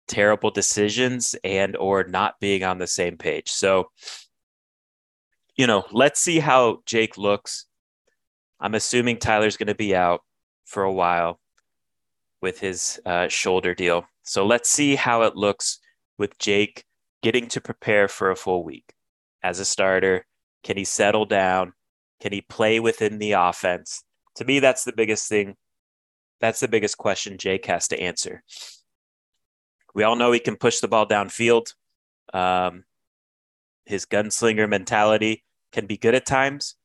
terrible 0.08 0.50
decisions 0.50 1.36
and 1.44 1.76
or 1.76 2.04
not 2.04 2.40
being 2.40 2.64
on 2.64 2.78
the 2.78 2.86
same 2.86 3.18
page. 3.18 3.50
So, 3.50 3.90
you 5.54 5.66
know, 5.66 5.84
let's 5.92 6.18
see 6.18 6.38
how 6.38 6.78
Jake 6.86 7.18
looks. 7.18 7.66
I'm 8.58 8.74
assuming 8.74 9.18
Tyler's 9.18 9.58
going 9.58 9.66
to 9.66 9.74
be 9.74 9.94
out 9.94 10.22
for 10.64 10.82
a 10.82 10.92
while 10.92 11.40
with 12.40 12.60
his 12.60 12.98
uh, 13.04 13.28
shoulder 13.28 13.74
deal. 13.74 14.06
So 14.22 14.46
let's 14.46 14.70
see 14.70 14.94
how 14.94 15.22
it 15.22 15.36
looks 15.36 15.78
with 16.16 16.38
Jake 16.38 16.84
getting 17.22 17.48
to 17.48 17.60
prepare 17.60 18.08
for 18.08 18.30
a 18.30 18.36
full 18.36 18.64
week 18.64 18.94
as 19.42 19.58
a 19.58 19.66
starter. 19.66 20.24
Can 20.62 20.78
he 20.78 20.84
settle 20.86 21.26
down? 21.26 21.74
Can 22.18 22.32
he 22.32 22.40
play 22.40 22.80
within 22.80 23.18
the 23.18 23.32
offense? 23.32 24.04
To 24.36 24.44
me, 24.44 24.60
that's 24.60 24.84
the 24.84 24.92
biggest 24.92 25.28
thing. 25.28 25.56
That's 26.40 26.60
the 26.60 26.68
biggest 26.68 26.98
question 26.98 27.38
Jake 27.38 27.66
has 27.66 27.88
to 27.88 28.00
answer. 28.00 28.42
We 29.94 30.02
all 30.02 30.16
know 30.16 30.32
he 30.32 30.40
can 30.40 30.56
push 30.56 30.80
the 30.80 30.88
ball 30.88 31.06
downfield. 31.06 31.74
Um, 32.32 32.84
his 33.84 34.06
gunslinger 34.06 34.68
mentality 34.68 35.44
can 35.72 35.86
be 35.86 35.96
good 35.96 36.14
at 36.14 36.26
times, 36.26 36.76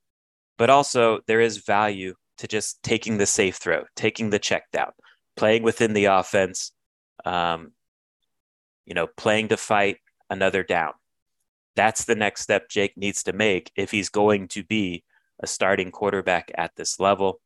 but 0.58 0.70
also 0.70 1.20
there 1.28 1.42
is 1.42 1.58
value 1.58 2.16
to 2.38 2.48
just 2.48 2.84
taking 2.84 3.18
the 3.18 3.26
safe 3.26 3.56
throw, 3.56 3.86
taking 3.96 4.30
the 4.30 4.40
check 4.40 4.70
down, 4.72 4.92
playing 5.36 5.64
within 5.64 5.94
the 5.94 6.06
offense, 6.06 6.72
um, 7.26 7.72
you 8.86 8.94
know, 8.94 9.08
playing 9.18 9.48
to 9.50 9.58
fight 9.58 9.98
another 10.30 10.64
down. 10.64 10.94
That's 11.76 12.06
the 12.06 12.16
next 12.16 12.42
step 12.42 12.70
Jake 12.70 12.98
needs 12.98 13.24
to 13.24 13.34
make 13.34 13.72
if 13.76 13.92
he's 13.92 14.10
going 14.10 14.48
to 14.50 14.64
be 14.64 15.04
a 15.40 15.48
starting 15.48 15.92
quarterback 15.92 16.52
at 16.56 16.76
this 16.76 17.00
level. 17.00 17.40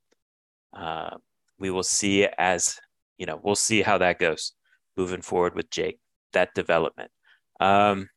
Uh, 0.73 1.17
we 1.59 1.69
will 1.69 1.83
see 1.83 2.27
as, 2.37 2.79
you 3.17 3.25
know, 3.25 3.39
we'll 3.41 3.55
see 3.55 3.81
how 3.81 3.97
that 3.97 4.19
goes 4.19 4.53
moving 4.97 5.21
forward 5.21 5.55
with 5.55 5.69
Jake, 5.69 5.99
that 6.33 6.53
development. 6.53 7.11
Um, 7.59 8.09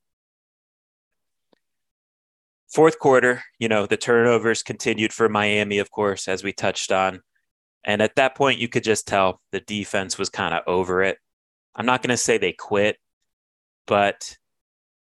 fourth 2.73 2.99
quarter, 2.99 3.43
you 3.59 3.69
know, 3.69 3.87
the 3.87 3.97
turnovers 3.97 4.63
continued 4.63 5.13
for 5.13 5.29
Miami, 5.29 5.79
of 5.79 5.91
course, 5.91 6.29
as 6.29 6.43
we 6.43 6.53
touched 6.53 6.91
on. 6.91 7.21
And 7.85 8.01
at 8.01 8.17
that 8.17 8.35
point, 8.35 8.59
you 8.59 8.69
could 8.69 8.85
just 8.85 9.07
tell 9.07 9.41
the 9.53 9.61
defense 9.61 10.17
was 10.17 10.31
kind 10.31 10.55
of 10.55 10.63
over 10.67 11.03
it. 11.03 11.19
I'm 11.77 11.87
not 11.87 12.03
going 12.03 12.11
to 12.11 12.17
say 12.17 12.39
they 12.39 12.53
quit, 12.53 12.97
but 13.87 14.37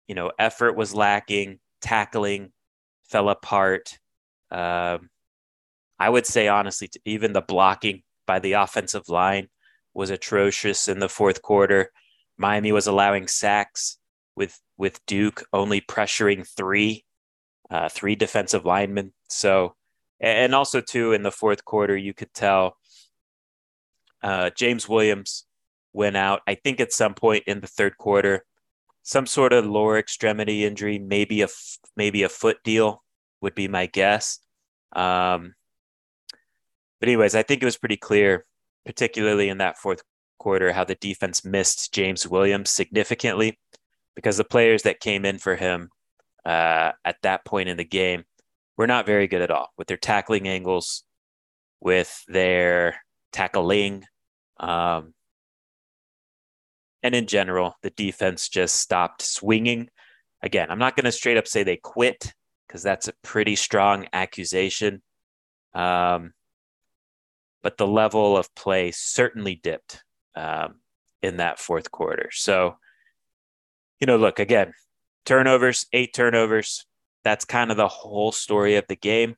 you 0.08 0.14
know, 0.14 0.32
effort 0.38 0.76
was 0.76 0.94
lacking, 0.94 1.60
tackling 1.80 2.52
fell 3.08 3.28
apart. 3.28 3.98
Um, 4.54 5.10
I 5.98 6.08
would 6.08 6.26
say 6.26 6.46
honestly, 6.46 6.88
even 7.04 7.32
the 7.32 7.40
blocking 7.40 8.02
by 8.26 8.38
the 8.38 8.52
offensive 8.52 9.08
line 9.08 9.48
was 9.92 10.10
atrocious 10.10 10.86
in 10.86 11.00
the 11.00 11.08
fourth 11.08 11.42
quarter. 11.42 11.90
Miami 12.36 12.70
was 12.72 12.86
allowing 12.86 13.26
sacks 13.26 13.98
with 14.36 14.60
with 14.76 15.04
Duke 15.06 15.44
only 15.52 15.80
pressuring 15.80 16.46
three, 16.46 17.04
uh, 17.70 17.88
three 17.88 18.14
defensive 18.14 18.64
linemen. 18.64 19.12
So, 19.28 19.74
and 20.20 20.54
also 20.54 20.80
too 20.80 21.12
in 21.12 21.22
the 21.22 21.30
fourth 21.30 21.64
quarter, 21.64 21.96
you 21.96 22.14
could 22.14 22.32
tell 22.32 22.76
uh, 24.22 24.50
James 24.50 24.88
Williams 24.88 25.46
went 25.92 26.16
out. 26.16 26.42
I 26.46 26.54
think 26.54 26.80
at 26.80 26.92
some 26.92 27.14
point 27.14 27.44
in 27.46 27.60
the 27.60 27.66
third 27.66 27.98
quarter, 27.98 28.44
some 29.02 29.26
sort 29.26 29.52
of 29.52 29.66
lower 29.66 29.98
extremity 29.98 30.64
injury, 30.64 30.98
maybe 30.98 31.42
a 31.42 31.48
maybe 31.96 32.22
a 32.22 32.28
foot 32.28 32.58
deal 32.64 33.02
would 33.40 33.54
be 33.54 33.68
my 33.68 33.86
guess. 33.86 34.38
Um, 34.94 35.54
but 37.00 37.08
anyways, 37.08 37.34
I 37.34 37.42
think 37.42 37.62
it 37.62 37.66
was 37.66 37.76
pretty 37.76 37.96
clear, 37.96 38.46
particularly 38.86 39.48
in 39.48 39.58
that 39.58 39.78
fourth 39.78 40.02
quarter, 40.38 40.72
how 40.72 40.84
the 40.84 40.94
defense 40.94 41.44
missed 41.44 41.92
James 41.92 42.26
Williams 42.26 42.70
significantly 42.70 43.58
because 44.14 44.36
the 44.36 44.44
players 44.44 44.82
that 44.82 45.00
came 45.00 45.24
in 45.24 45.38
for 45.38 45.56
him 45.56 45.90
uh, 46.44 46.92
at 47.04 47.16
that 47.22 47.44
point 47.44 47.68
in 47.68 47.76
the 47.76 47.84
game 47.84 48.24
were 48.76 48.86
not 48.86 49.06
very 49.06 49.26
good 49.26 49.42
at 49.42 49.50
all 49.50 49.68
with 49.76 49.88
their 49.88 49.96
tackling 49.96 50.48
angles, 50.48 51.04
with 51.80 52.22
their 52.28 52.96
tackling. 53.32 54.04
Um, 54.58 55.14
and 57.02 57.14
in 57.14 57.26
general, 57.26 57.74
the 57.82 57.90
defense 57.90 58.48
just 58.48 58.76
stopped 58.76 59.22
swinging. 59.22 59.88
Again, 60.42 60.70
I'm 60.70 60.78
not 60.78 60.96
going 60.96 61.04
to 61.04 61.12
straight 61.12 61.36
up 61.36 61.46
say 61.46 61.62
they 61.62 61.76
quit 61.76 62.32
because 62.74 62.82
that's 62.82 63.06
a 63.06 63.12
pretty 63.22 63.54
strong 63.54 64.08
accusation. 64.12 65.00
Um, 65.76 66.32
but 67.62 67.76
the 67.76 67.86
level 67.86 68.36
of 68.36 68.52
play 68.56 68.90
certainly 68.90 69.54
dipped 69.54 70.02
um, 70.34 70.80
in 71.22 71.36
that 71.36 71.60
fourth 71.60 71.92
quarter. 71.92 72.30
So, 72.32 72.74
you 74.00 74.08
know, 74.08 74.16
look 74.16 74.40
again, 74.40 74.72
turnovers, 75.24 75.86
eight 75.92 76.14
turnovers. 76.14 76.84
That's 77.22 77.44
kind 77.44 77.70
of 77.70 77.76
the 77.76 77.86
whole 77.86 78.32
story 78.32 78.74
of 78.74 78.88
the 78.88 78.96
game. 78.96 79.36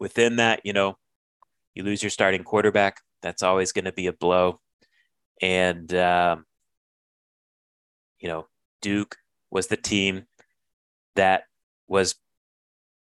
within 0.00 0.36
that, 0.36 0.62
you 0.64 0.72
know, 0.72 0.96
you 1.74 1.84
lose 1.84 2.02
your 2.02 2.10
starting 2.10 2.42
quarterback. 2.42 2.96
That's 3.22 3.44
always 3.44 3.70
going 3.70 3.84
to 3.84 3.92
be 3.92 4.08
a 4.08 4.12
blow. 4.12 4.58
And, 5.40 5.92
um, 5.94 6.46
you 8.18 8.28
know, 8.28 8.48
Duke 8.82 9.16
was 9.50 9.68
the 9.68 9.76
team 9.76 10.24
that 11.14 11.44
was 11.90 12.14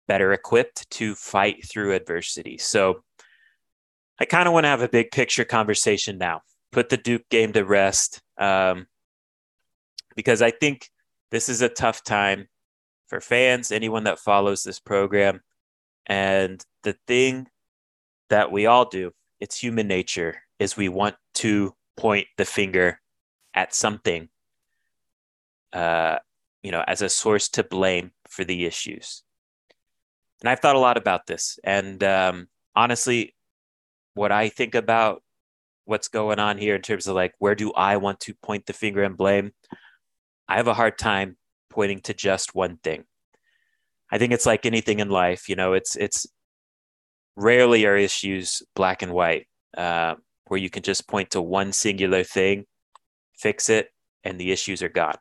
better 0.07 0.33
equipped 0.33 0.89
to 0.89 1.15
fight 1.15 1.65
through 1.69 1.93
adversity. 1.93 2.57
So 2.57 3.03
I 4.19 4.25
kind 4.25 4.47
of 4.47 4.53
want 4.53 4.65
to 4.65 4.69
have 4.69 4.81
a 4.81 4.89
big 4.89 5.11
picture 5.11 5.45
conversation 5.45 6.17
now. 6.17 6.41
Put 6.71 6.89
the 6.89 6.97
Duke 6.97 7.29
game 7.29 7.53
to 7.53 7.63
rest 7.63 8.21
um, 8.37 8.87
because 10.15 10.41
I 10.41 10.51
think 10.51 10.89
this 11.29 11.47
is 11.47 11.61
a 11.61 11.69
tough 11.69 12.03
time 12.03 12.47
for 13.07 13.21
fans, 13.21 13.71
anyone 13.71 14.03
that 14.05 14.19
follows 14.19 14.63
this 14.63 14.79
program. 14.79 15.41
And 16.07 16.63
the 16.83 16.95
thing 17.07 17.47
that 18.29 18.51
we 18.51 18.65
all 18.65 18.85
do, 18.85 19.11
it's 19.39 19.57
human 19.57 19.87
nature, 19.87 20.41
is 20.59 20.75
we 20.75 20.89
want 20.89 21.15
to 21.35 21.73
point 21.97 22.27
the 22.37 22.45
finger 22.45 22.99
at 23.53 23.75
something, 23.75 24.29
uh, 25.73 26.19
you 26.63 26.71
know, 26.71 26.83
as 26.87 27.01
a 27.01 27.09
source 27.09 27.49
to 27.49 27.63
blame 27.63 28.11
for 28.31 28.43
the 28.43 28.65
issues. 28.65 29.23
And 30.41 30.49
I've 30.49 30.59
thought 30.59 30.75
a 30.75 30.79
lot 30.79 30.97
about 30.97 31.27
this. 31.27 31.59
And 31.63 32.03
um, 32.03 32.47
honestly, 32.75 33.35
what 34.15 34.31
I 34.31 34.49
think 34.49 34.73
about 34.73 35.21
what's 35.85 36.07
going 36.07 36.39
on 36.39 36.57
here 36.57 36.75
in 36.75 36.81
terms 36.81 37.07
of 37.07 37.15
like, 37.15 37.33
where 37.37 37.55
do 37.55 37.71
I 37.73 37.97
want 37.97 38.21
to 38.21 38.33
point 38.33 38.65
the 38.65 38.73
finger 38.73 39.03
and 39.03 39.17
blame? 39.17 39.51
I 40.47 40.55
have 40.55 40.67
a 40.67 40.73
hard 40.73 40.97
time 40.97 41.37
pointing 41.69 41.99
to 42.01 42.13
just 42.13 42.55
one 42.55 42.77
thing. 42.77 43.03
I 44.11 44.17
think 44.17 44.33
it's 44.33 44.45
like 44.45 44.65
anything 44.65 44.99
in 44.99 45.09
life, 45.09 45.47
you 45.47 45.55
know, 45.55 45.73
it's, 45.73 45.95
it's 45.95 46.25
rarely 47.35 47.85
are 47.85 47.95
issues 47.95 48.61
black 48.75 49.01
and 49.01 49.13
white, 49.13 49.47
uh, 49.77 50.15
where 50.47 50.59
you 50.59 50.69
can 50.69 50.83
just 50.83 51.07
point 51.07 51.31
to 51.31 51.41
one 51.41 51.71
singular 51.71 52.23
thing, 52.23 52.65
fix 53.37 53.69
it, 53.69 53.89
and 54.23 54.39
the 54.39 54.51
issues 54.51 54.83
are 54.83 54.89
gone. 54.89 55.15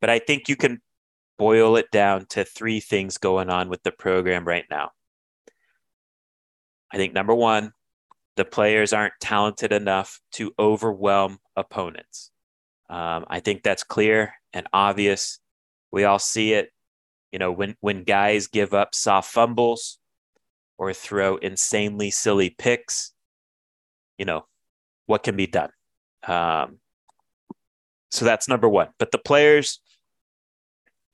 But 0.00 0.10
I 0.10 0.18
think 0.18 0.48
you 0.48 0.56
can 0.56 0.82
boil 1.40 1.76
it 1.76 1.90
down 1.90 2.26
to 2.26 2.44
three 2.44 2.80
things 2.80 3.16
going 3.16 3.48
on 3.48 3.70
with 3.70 3.82
the 3.82 3.90
program 3.90 4.46
right 4.46 4.66
now. 4.70 4.90
I 6.92 6.98
think 6.98 7.14
number 7.14 7.34
one, 7.34 7.72
the 8.36 8.44
players 8.44 8.92
aren't 8.92 9.14
talented 9.22 9.72
enough 9.72 10.20
to 10.32 10.52
overwhelm 10.58 11.38
opponents. 11.56 12.30
Um, 12.90 13.24
I 13.26 13.40
think 13.40 13.62
that's 13.62 13.84
clear 13.84 14.34
and 14.52 14.66
obvious. 14.74 15.38
We 15.90 16.04
all 16.04 16.18
see 16.18 16.52
it. 16.52 16.72
You 17.32 17.38
know, 17.38 17.52
when 17.52 17.74
when 17.80 18.04
guys 18.04 18.46
give 18.46 18.74
up 18.74 18.94
soft 18.94 19.32
fumbles 19.32 19.98
or 20.76 20.92
throw 20.92 21.36
insanely 21.36 22.10
silly 22.10 22.50
picks, 22.50 23.14
you 24.18 24.26
know, 24.26 24.44
what 25.06 25.22
can 25.22 25.36
be 25.36 25.46
done? 25.46 25.70
Um, 26.26 26.80
so 28.10 28.26
that's 28.26 28.46
number 28.46 28.68
one. 28.68 28.88
But 28.98 29.10
the 29.10 29.18
players 29.18 29.80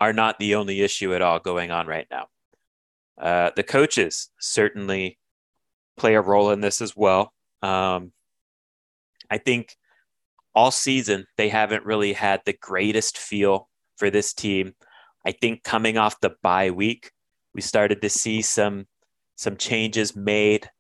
are 0.01 0.13
not 0.13 0.39
the 0.39 0.55
only 0.55 0.83
issue 0.83 1.15
at 1.15 1.23
all 1.23 1.39
going 1.39 1.71
on 1.71 1.87
right 1.87 2.07
now. 2.11 2.27
Uh, 3.19 3.51
the 3.57 3.63
coaches 3.63 4.31
certainly 4.39 5.19
play 5.97 6.15
a 6.15 6.21
role 6.21 6.51
in 6.51 6.61
this 6.61 6.81
as 6.81 6.95
well. 6.95 7.33
Um, 7.63 8.13
I 9.31 9.39
think 9.39 9.77
all 10.55 10.71
season 10.71 11.27
they 11.37 11.49
haven't 11.49 11.85
really 11.85 12.13
had 12.13 12.43
the 12.45 12.53
greatest 12.53 13.19
feel 13.19 13.69
for 13.97 14.11
this 14.11 14.33
team. 14.33 14.75
I 15.25 15.33
think 15.33 15.65
coming 15.65 15.99
off 15.99 16.21
the 16.21 16.37
bye 16.43 16.71
week, 16.71 17.11
we 17.55 17.61
started 17.61 18.03
to 18.03 18.11
see 18.11 18.43
some 18.43 18.87
some 19.37 19.57
changes 19.57 20.17
made 20.17 20.71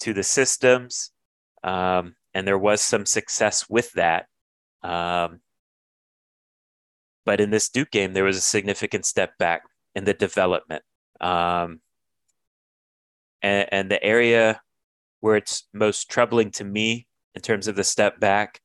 to 0.00 0.12
the 0.12 0.22
systems, 0.22 1.12
um, 1.62 2.14
and 2.34 2.46
there 2.46 2.58
was 2.58 2.80
some 2.80 3.06
success 3.06 3.68
with 3.70 3.92
that. 3.92 4.26
Um, 4.82 5.40
but 7.24 7.40
in 7.40 7.50
this 7.50 7.68
Duke 7.68 7.90
game, 7.90 8.12
there 8.12 8.24
was 8.24 8.36
a 8.36 8.40
significant 8.40 9.06
step 9.06 9.36
back 9.38 9.62
in 9.94 10.04
the 10.04 10.14
development. 10.14 10.82
Um, 11.20 11.80
and, 13.42 13.68
and 13.70 13.90
the 13.90 14.02
area 14.02 14.60
where 15.20 15.36
it's 15.36 15.68
most 15.72 16.10
troubling 16.10 16.50
to 16.52 16.64
me 16.64 17.06
in 17.34 17.42
terms 17.42 17.68
of 17.68 17.76
the 17.76 17.84
step 17.84 18.18
back 18.20 18.60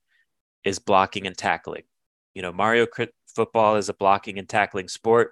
is 0.63 0.79
blocking 0.79 1.27
and 1.27 1.37
tackling. 1.37 1.83
You 2.33 2.41
know, 2.41 2.51
Mario 2.51 2.87
football 3.27 3.75
is 3.75 3.89
a 3.89 3.93
blocking 3.93 4.37
and 4.39 4.47
tackling 4.47 4.87
sport. 4.87 5.31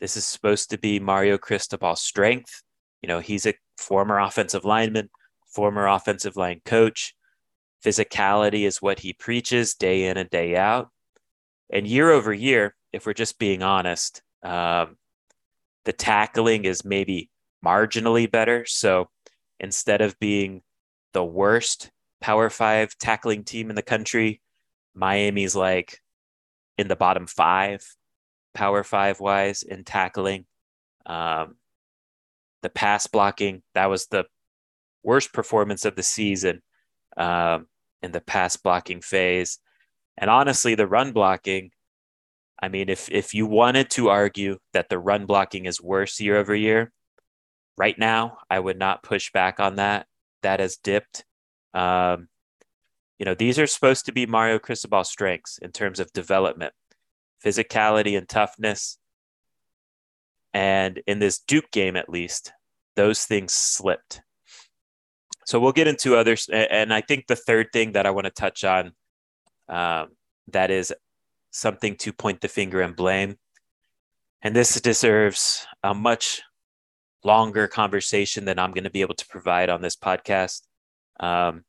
This 0.00 0.16
is 0.16 0.24
supposed 0.24 0.70
to 0.70 0.78
be 0.78 0.98
Mario 0.98 1.38
Cristobal's 1.38 2.02
strength. 2.02 2.62
You 3.02 3.08
know, 3.08 3.20
he's 3.20 3.46
a 3.46 3.54
former 3.78 4.18
offensive 4.18 4.64
lineman, 4.64 5.10
former 5.46 5.86
offensive 5.86 6.36
line 6.36 6.60
coach. 6.64 7.14
Physicality 7.84 8.66
is 8.66 8.82
what 8.82 9.00
he 9.00 9.12
preaches 9.12 9.74
day 9.74 10.06
in 10.06 10.16
and 10.16 10.28
day 10.28 10.56
out. 10.56 10.88
And 11.70 11.86
year 11.86 12.10
over 12.10 12.32
year, 12.32 12.74
if 12.92 13.06
we're 13.06 13.12
just 13.12 13.38
being 13.38 13.62
honest, 13.62 14.22
um, 14.42 14.96
the 15.84 15.92
tackling 15.92 16.64
is 16.64 16.84
maybe 16.84 17.30
marginally 17.64 18.30
better. 18.30 18.64
So 18.66 19.08
instead 19.58 20.00
of 20.00 20.18
being 20.18 20.62
the 21.12 21.24
worst 21.24 21.90
Power 22.20 22.50
Five 22.50 22.96
tackling 22.98 23.44
team 23.44 23.70
in 23.70 23.76
the 23.76 23.82
country, 23.82 24.40
Miami's 24.94 25.54
like 25.54 26.00
in 26.78 26.88
the 26.88 26.96
bottom 26.96 27.26
five, 27.26 27.84
Power 28.54 28.82
Five 28.84 29.20
wise 29.20 29.62
in 29.62 29.84
tackling. 29.84 30.46
Um, 31.04 31.56
the 32.62 32.70
pass 32.70 33.06
blocking, 33.06 33.62
that 33.74 33.86
was 33.86 34.06
the 34.06 34.24
worst 35.02 35.32
performance 35.32 35.84
of 35.84 35.94
the 35.94 36.02
season 36.02 36.62
um, 37.16 37.66
in 38.02 38.12
the 38.12 38.20
pass 38.20 38.56
blocking 38.56 39.00
phase. 39.00 39.58
And 40.18 40.30
honestly, 40.30 40.74
the 40.74 40.86
run 40.86 41.12
blocking, 41.12 41.70
I 42.60 42.68
mean, 42.68 42.88
if 42.88 43.10
if 43.10 43.34
you 43.34 43.46
wanted 43.46 43.90
to 43.90 44.08
argue 44.08 44.58
that 44.72 44.88
the 44.88 44.98
run 44.98 45.26
blocking 45.26 45.66
is 45.66 45.80
worse 45.80 46.20
year 46.20 46.36
over 46.36 46.54
year, 46.54 46.92
right 47.76 47.98
now, 47.98 48.38
I 48.48 48.58
would 48.58 48.78
not 48.78 49.02
push 49.02 49.30
back 49.32 49.60
on 49.60 49.76
that. 49.76 50.06
That 50.42 50.60
has 50.60 50.76
dipped. 50.76 51.24
Um, 51.74 52.28
you 53.18 53.24
know, 53.24 53.34
these 53.34 53.58
are 53.58 53.66
supposed 53.66 54.06
to 54.06 54.12
be 54.12 54.26
Mario 54.26 54.58
Cristobal 54.58 55.04
strengths 55.04 55.58
in 55.58 55.72
terms 55.72 56.00
of 56.00 56.12
development, 56.12 56.72
physicality, 57.44 58.16
and 58.16 58.28
toughness. 58.28 58.98
And 60.54 61.02
in 61.06 61.18
this 61.18 61.38
Duke 61.38 61.70
game, 61.70 61.96
at 61.96 62.08
least, 62.08 62.52
those 62.94 63.24
things 63.24 63.52
slipped. 63.52 64.22
So 65.44 65.60
we'll 65.60 65.72
get 65.72 65.86
into 65.86 66.16
others. 66.16 66.48
And 66.50 66.92
I 66.92 67.02
think 67.02 67.26
the 67.26 67.36
third 67.36 67.68
thing 67.72 67.92
that 67.92 68.06
I 68.06 68.10
want 68.10 68.24
to 68.24 68.30
touch 68.30 68.64
on 68.64 68.92
um, 69.68 70.08
that 70.48 70.70
is 70.70 70.92
something 71.50 71.96
to 71.96 72.12
point 72.12 72.40
the 72.40 72.48
finger 72.48 72.80
and 72.80 72.94
blame. 72.94 73.36
And 74.42 74.54
this 74.54 74.80
deserves 74.80 75.66
a 75.82 75.94
much 75.94 76.42
longer 77.24 77.66
conversation 77.66 78.44
than 78.44 78.58
I'm 78.58 78.72
going 78.72 78.84
to 78.84 78.90
be 78.90 79.00
able 79.00 79.14
to 79.14 79.26
provide 79.26 79.68
on 79.68 79.82
this 79.82 79.96
podcast. 79.96 80.62
Um, 81.18 81.64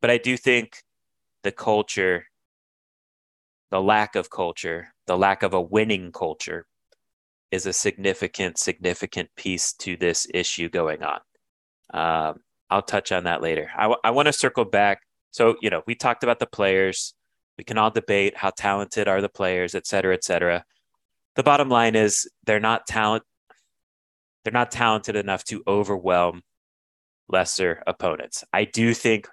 but 0.00 0.10
I 0.10 0.18
do 0.18 0.36
think 0.36 0.82
the 1.42 1.52
culture, 1.52 2.26
the 3.70 3.80
lack 3.80 4.16
of 4.16 4.30
culture, 4.30 4.88
the 5.06 5.16
lack 5.16 5.42
of 5.42 5.54
a 5.54 5.60
winning 5.60 6.12
culture 6.12 6.66
is 7.50 7.64
a 7.66 7.72
significant, 7.72 8.58
significant 8.58 9.30
piece 9.36 9.72
to 9.74 9.96
this 9.96 10.26
issue 10.34 10.68
going 10.68 11.02
on. 11.02 11.20
Um, 11.94 12.40
I'll 12.68 12.82
touch 12.82 13.12
on 13.12 13.24
that 13.24 13.40
later. 13.40 13.70
I, 13.76 13.82
w- 13.82 14.00
I 14.02 14.10
want 14.10 14.26
to 14.26 14.32
circle 14.32 14.64
back 14.64 15.05
so, 15.36 15.54
you 15.60 15.68
know, 15.68 15.82
we 15.86 15.94
talked 15.94 16.22
about 16.22 16.38
the 16.38 16.46
players. 16.46 17.12
We 17.58 17.64
can 17.64 17.76
all 17.76 17.90
debate 17.90 18.38
how 18.38 18.52
talented 18.56 19.06
are 19.06 19.20
the 19.20 19.28
players, 19.28 19.74
et 19.74 19.86
cetera, 19.86 20.14
et 20.14 20.24
cetera. 20.24 20.64
The 21.34 21.42
bottom 21.42 21.68
line 21.68 21.94
is 21.94 22.26
they're 22.46 22.58
not 22.58 22.86
talent. 22.86 23.22
They're 24.42 24.52
not 24.54 24.70
talented 24.70 25.14
enough 25.14 25.44
to 25.44 25.62
overwhelm 25.66 26.40
lesser 27.28 27.82
opponents. 27.86 28.44
I 28.50 28.64
do 28.64 28.94
think 28.94 29.28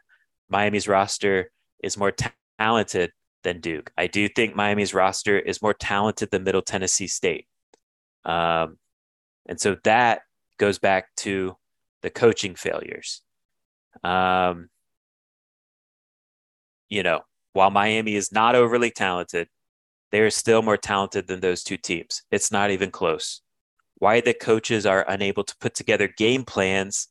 Miami's 0.49 0.89
roster 0.89 1.51
is 1.81 1.95
more 1.95 2.11
ta- 2.11 2.33
talented 2.59 3.13
than 3.43 3.61
Duke. 3.61 3.89
I 3.97 4.07
do 4.07 4.27
think 4.27 4.57
Miami's 4.57 4.93
roster 4.93 5.39
is 5.39 5.61
more 5.61 5.73
talented 5.73 6.31
than 6.31 6.43
Middle 6.43 6.63
Tennessee 6.63 7.07
State. 7.07 7.47
Um, 8.25 8.77
and 9.45 9.57
so 9.57 9.77
that 9.85 10.23
goes 10.57 10.79
back 10.79 11.15
to 11.19 11.55
the 12.01 12.09
coaching 12.09 12.55
failures. 12.55 13.21
Um, 14.03 14.67
you 16.89 17.03
know, 17.03 17.21
while 17.53 17.69
Miami 17.69 18.15
is 18.15 18.31
not 18.31 18.55
overly 18.55 18.91
talented, 18.91 19.47
they 20.11 20.19
are 20.19 20.29
still 20.29 20.61
more 20.61 20.77
talented 20.77 21.27
than 21.27 21.39
those 21.39 21.63
two 21.63 21.77
teams. 21.77 22.23
It's 22.31 22.51
not 22.51 22.71
even 22.71 22.91
close. 22.91 23.41
Why 23.95 24.21
the 24.21 24.33
coaches 24.33 24.85
are 24.85 25.05
unable 25.07 25.43
to 25.43 25.55
put 25.59 25.75
together 25.75 26.07
game 26.07 26.43
plans 26.45 27.07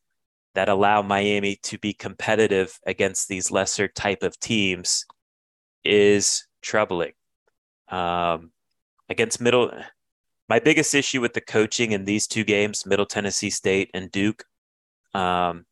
that 0.54 0.68
allow 0.68 1.02
Miami 1.02 1.56
to 1.62 1.78
be 1.78 1.92
competitive 1.92 2.78
against 2.86 3.28
these 3.28 3.50
lesser 3.50 3.88
type 3.88 4.22
of 4.22 4.38
teams 4.38 5.06
is 5.84 6.46
troubling. 6.60 7.12
Um, 7.88 8.52
against 9.08 9.40
middle, 9.40 9.72
my 10.48 10.58
biggest 10.58 10.94
issue 10.94 11.20
with 11.20 11.32
the 11.32 11.40
coaching 11.40 11.92
in 11.92 12.04
these 12.04 12.26
two 12.26 12.44
games, 12.44 12.86
Middle 12.86 13.06
Tennessee 13.06 13.50
State 13.50 13.90
and 13.94 14.10
Duke, 14.10 14.44
um, 15.14 15.66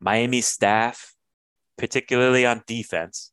Miami 0.00 0.40
staff, 0.40 1.14
particularly 1.78 2.46
on 2.46 2.62
defense, 2.66 3.32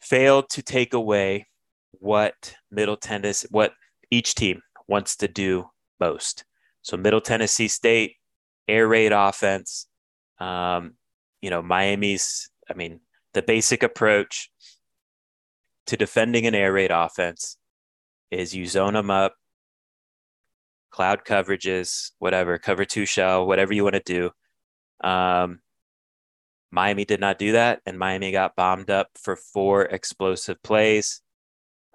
failed 0.00 0.48
to 0.50 0.62
take 0.62 0.94
away 0.94 1.46
what 1.92 2.54
Middle 2.70 2.96
Tennessee, 2.96 3.48
what 3.50 3.72
each 4.10 4.34
team 4.34 4.62
wants 4.86 5.16
to 5.16 5.28
do 5.28 5.66
most. 6.00 6.44
So 6.82 6.96
Middle 6.96 7.20
Tennessee 7.20 7.68
State, 7.68 8.16
air 8.66 8.86
raid 8.86 9.12
offense. 9.12 9.86
Um, 10.38 10.94
you 11.40 11.50
know, 11.50 11.62
Miami's, 11.62 12.50
I 12.70 12.74
mean, 12.74 13.00
the 13.34 13.42
basic 13.42 13.82
approach 13.82 14.50
to 15.86 15.96
defending 15.96 16.46
an 16.46 16.54
air 16.54 16.72
raid 16.72 16.90
offense 16.90 17.56
is 18.30 18.54
you 18.54 18.66
zone 18.66 18.94
them 18.94 19.10
up, 19.10 19.34
cloud 20.90 21.24
coverages, 21.24 22.12
whatever, 22.18 22.58
cover 22.58 22.84
two 22.84 23.06
shell, 23.06 23.46
whatever 23.46 23.72
you 23.72 23.84
want 23.84 23.94
to 23.94 24.02
do. 24.04 24.30
Um, 25.08 25.60
Miami 26.70 27.04
did 27.04 27.20
not 27.20 27.38
do 27.38 27.52
that, 27.52 27.80
and 27.86 27.98
Miami 27.98 28.30
got 28.30 28.56
bombed 28.56 28.90
up 28.90 29.08
for 29.14 29.36
four 29.36 29.84
explosive 29.84 30.62
plays. 30.62 31.22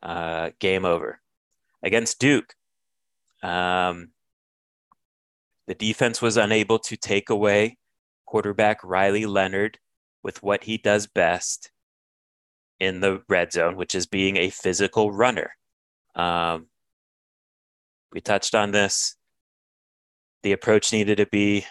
Uh, 0.01 0.49
game 0.59 0.83
over. 0.83 1.21
Against 1.81 2.19
Duke, 2.19 2.55
um, 3.41 4.09
the 5.67 5.75
defense 5.75 6.21
was 6.21 6.36
unable 6.36 6.79
to 6.79 6.97
take 6.97 7.29
away 7.29 7.77
quarterback 8.25 8.83
Riley 8.83 9.25
Leonard 9.25 9.77
with 10.23 10.41
what 10.43 10.63
he 10.63 10.77
does 10.77 11.07
best 11.07 11.71
in 12.79 12.99
the 12.99 13.21
red 13.29 13.53
zone, 13.53 13.75
which 13.75 13.95
is 13.95 14.07
being 14.07 14.38
a 14.38 14.49
physical 14.49 15.12
runner. 15.12 15.55
Um, 16.15 16.67
we 18.12 18.21
touched 18.21 18.55
on 18.55 18.71
this. 18.71 19.15
The 20.41 20.51
approach 20.51 20.91
needed 20.91 21.17
to 21.17 21.25
be 21.25 21.65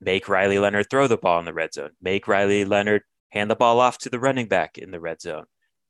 make 0.00 0.28
Riley 0.28 0.58
Leonard 0.58 0.88
throw 0.90 1.06
the 1.06 1.16
ball 1.16 1.38
in 1.38 1.44
the 1.44 1.52
red 1.52 1.74
zone, 1.74 1.90
make 2.00 2.28
Riley 2.28 2.64
Leonard 2.64 3.02
hand 3.30 3.50
the 3.50 3.56
ball 3.56 3.80
off 3.80 3.98
to 3.98 4.10
the 4.10 4.20
running 4.20 4.48
back 4.48 4.78
in 4.78 4.90
the 4.90 5.00
red 5.00 5.20
zone. 5.20 5.44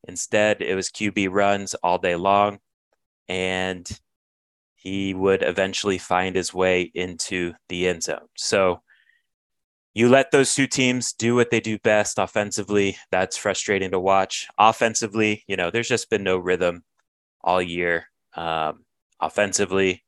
Instead, 0.06 0.62
it 0.62 0.74
was 0.74 0.90
QB 0.90 1.30
runs 1.30 1.74
all 1.74 1.98
day 1.98 2.16
long, 2.16 2.58
and 3.28 4.00
he 4.74 5.12
would 5.12 5.42
eventually 5.42 5.98
find 5.98 6.34
his 6.34 6.54
way 6.54 6.90
into 6.94 7.52
the 7.68 7.86
end 7.86 8.02
zone. 8.02 8.26
So 8.36 8.82
you 9.92 10.08
let 10.08 10.30
those 10.30 10.54
two 10.54 10.66
teams 10.66 11.12
do 11.12 11.34
what 11.34 11.50
they 11.50 11.60
do 11.60 11.78
best 11.78 12.18
offensively. 12.18 12.96
That's 13.10 13.36
frustrating 13.36 13.90
to 13.90 14.00
watch. 14.00 14.46
Offensively, 14.56 15.44
you 15.46 15.56
know, 15.56 15.70
there's 15.70 15.88
just 15.88 16.08
been 16.08 16.24
no 16.24 16.38
rhythm 16.38 16.84
all 17.42 17.60
year. 17.60 18.06
Um, 18.34 18.84
offensively, 19.20 20.04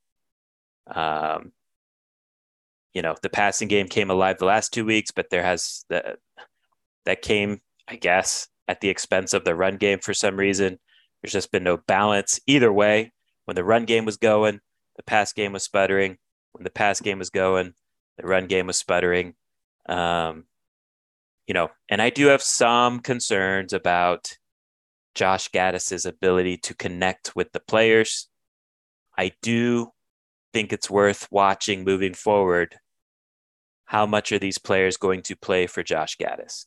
um, 0.87 1.53
you 2.95 3.03
know, 3.03 3.15
the 3.23 3.31
passing 3.31 3.69
game 3.69 3.89
came 3.89 4.11
alive 4.11 4.39
the 4.39 4.45
last 4.45 4.73
two 4.73 4.85
weeks, 4.85 5.11
but 5.11 5.31
there 5.31 5.43
has 5.43 5.85
the 5.89 6.17
that 7.05 7.23
came, 7.23 7.61
I 7.89 7.97
guess, 7.97 8.49
at 8.69 8.81
the 8.81 8.89
expense 8.89 9.33
of 9.33 9.45
the 9.45 9.55
run 9.55 9.77
game 9.77 9.99
for 9.99 10.15
some 10.15 10.37
reason. 10.37 10.79
There's 11.21 11.33
just 11.33 11.53
been 11.53 11.65
no 11.65 11.77
balance 11.77 12.41
either 12.47 12.73
way. 12.73 13.13
When 13.45 13.55
the 13.55 13.65
run 13.65 13.85
game 13.85 14.05
was 14.05 14.17
going, 14.17 14.61
the 14.97 15.03
pass 15.03 15.33
game 15.33 15.53
was 15.53 15.65
sputtering. 15.65 16.19
When 16.53 16.65
the 16.65 16.71
pass 16.71 17.01
game 17.01 17.19
was 17.19 17.31
going, 17.31 17.75
the 18.19 18.27
run 18.27 18.47
game 18.47 18.67
was 18.67 18.77
sputtering. 18.77 19.35
Um, 19.89 20.45
you 21.47 21.55
know, 21.55 21.71
and 21.89 22.01
I 22.01 22.11
do 22.11 22.27
have 22.27 22.43
some 22.43 23.01
concerns 23.01 23.73
about 23.73 24.37
Josh 25.15 25.49
Gattis's 25.49 26.07
ability 26.07 26.59
to 26.59 26.75
connect 26.75 27.35
with 27.35 27.53
the 27.53 27.61
players. 27.61 28.29
I 29.19 29.33
do 29.43 29.93
think 30.53 30.73
it's 30.73 30.91
worth 30.91 31.29
watching 31.31 31.85
moving 31.85 32.15
forward. 32.15 32.77
How 33.87 34.07
much 34.07 34.33
are 34.33 34.39
these 34.39 34.59
players 34.59 34.97
going 34.97 35.23
to 35.23 35.37
play 35.37 35.67
for 35.67 35.83
Josh 35.83 36.17
Gattis? 36.17 36.67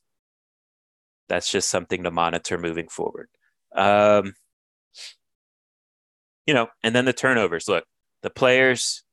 That's 1.27 1.51
just 1.51 1.69
something 1.69 2.03
to 2.03 2.11
monitor 2.11 2.57
moving 2.57 2.87
forward. 2.87 3.29
Um, 3.75 4.33
you 6.45 6.53
know, 6.53 6.67
and 6.83 6.95
then 6.95 7.05
the 7.05 7.13
turnovers. 7.13 7.67
Look, 7.67 7.85
the 8.21 8.29
players, 8.29 9.03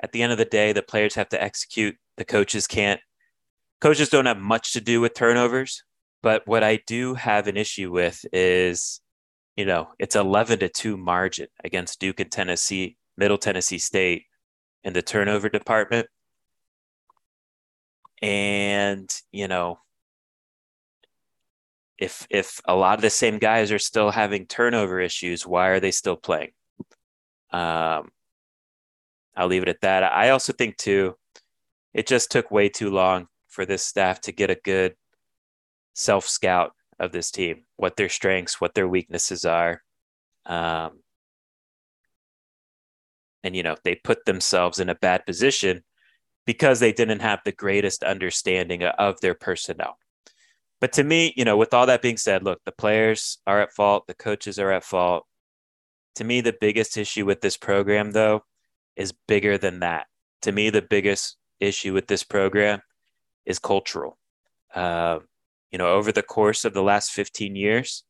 at 0.00 0.12
the 0.12 0.22
end 0.22 0.32
of 0.32 0.38
the 0.38 0.44
day, 0.44 0.72
the 0.72 0.82
players 0.82 1.14
have 1.14 1.28
to 1.30 1.42
execute. 1.42 1.96
The 2.16 2.24
coaches 2.24 2.66
can't. 2.66 3.00
Coaches 3.80 4.08
don't 4.08 4.26
have 4.26 4.38
much 4.38 4.72
to 4.72 4.80
do 4.80 5.00
with 5.00 5.14
turnovers. 5.14 5.84
But 6.22 6.46
what 6.46 6.64
I 6.64 6.80
do 6.86 7.14
have 7.14 7.46
an 7.46 7.56
issue 7.56 7.92
with 7.92 8.24
is, 8.32 9.00
you 9.56 9.64
know, 9.64 9.88
it's 9.98 10.16
11 10.16 10.60
to 10.60 10.68
2 10.68 10.96
margin 10.96 11.46
against 11.62 12.00
Duke 12.00 12.20
and 12.20 12.30
Tennessee, 12.30 12.96
Middle 13.18 13.36
Tennessee 13.36 13.78
State 13.78 14.26
in 14.84 14.92
the 14.92 15.02
turnover 15.02 15.48
department. 15.48 16.06
And, 18.22 19.10
you 19.32 19.48
know, 19.48 19.80
if 21.98 22.26
if 22.30 22.60
a 22.64 22.76
lot 22.76 22.98
of 22.98 23.02
the 23.02 23.10
same 23.10 23.38
guys 23.38 23.72
are 23.72 23.78
still 23.78 24.10
having 24.10 24.46
turnover 24.46 25.00
issues, 25.00 25.46
why 25.46 25.68
are 25.68 25.80
they 25.80 25.90
still 25.90 26.16
playing? 26.16 26.52
Um, 27.50 28.10
I'll 29.36 29.48
leave 29.48 29.62
it 29.62 29.68
at 29.68 29.80
that. 29.82 30.04
I 30.04 30.30
also 30.30 30.52
think 30.52 30.76
too, 30.76 31.16
it 31.92 32.06
just 32.06 32.30
took 32.30 32.50
way 32.50 32.68
too 32.68 32.90
long 32.90 33.26
for 33.48 33.66
this 33.66 33.84
staff 33.84 34.20
to 34.22 34.32
get 34.32 34.50
a 34.50 34.54
good 34.54 34.94
self 35.94 36.28
scout 36.28 36.72
of 37.00 37.10
this 37.12 37.30
team, 37.32 37.64
what 37.76 37.96
their 37.96 38.08
strengths, 38.08 38.60
what 38.60 38.74
their 38.74 38.88
weaknesses 38.88 39.44
are. 39.44 39.82
Um, 40.46 41.00
and, 43.44 43.54
you 43.54 43.62
know, 43.62 43.76
they 43.84 43.94
put 43.94 44.24
themselves 44.24 44.78
in 44.78 44.88
a 44.88 44.94
bad 44.94 45.26
position 45.26 45.82
because 46.46 46.80
they 46.80 46.92
didn't 46.92 47.20
have 47.20 47.40
the 47.44 47.52
greatest 47.52 48.02
understanding 48.02 48.82
of 48.82 49.20
their 49.20 49.34
personnel. 49.34 49.98
But 50.80 50.92
to 50.94 51.04
me, 51.04 51.34
you 51.36 51.44
know, 51.44 51.56
with 51.56 51.74
all 51.74 51.86
that 51.86 52.02
being 52.02 52.16
said, 52.16 52.42
look, 52.42 52.60
the 52.64 52.72
players 52.72 53.38
are 53.46 53.60
at 53.60 53.72
fault, 53.72 54.06
the 54.06 54.14
coaches 54.14 54.58
are 54.58 54.72
at 54.72 54.84
fault. 54.84 55.26
To 56.16 56.24
me, 56.24 56.40
the 56.40 56.56
biggest 56.58 56.96
issue 56.96 57.26
with 57.26 57.40
this 57.40 57.56
program, 57.56 58.12
though, 58.12 58.44
is 58.96 59.12
bigger 59.26 59.58
than 59.58 59.80
that. 59.80 60.06
To 60.42 60.52
me, 60.52 60.70
the 60.70 60.82
biggest 60.82 61.36
issue 61.60 61.92
with 61.92 62.06
this 62.06 62.24
program 62.24 62.80
is 63.44 63.58
cultural. 63.58 64.18
Uh, 64.74 65.18
you 65.70 65.78
know, 65.78 65.88
over 65.88 66.12
the 66.12 66.22
course 66.22 66.64
of 66.64 66.74
the 66.74 66.82
last 66.82 67.10
15 67.12 67.56
years, 67.56 68.04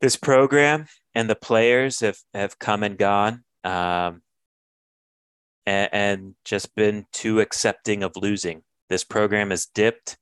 this 0.00 0.16
program 0.16 0.86
and 1.14 1.28
the 1.28 1.36
players 1.36 2.00
have, 2.00 2.18
have 2.32 2.58
come 2.58 2.82
and 2.82 2.96
gone 2.96 3.44
um, 3.64 4.22
and, 5.66 5.88
and 5.92 6.34
just 6.44 6.74
been 6.74 7.06
too 7.12 7.40
accepting 7.40 8.02
of 8.02 8.12
losing. 8.16 8.62
This 8.88 9.04
program 9.04 9.50
has 9.50 9.66
dipped. 9.66 10.16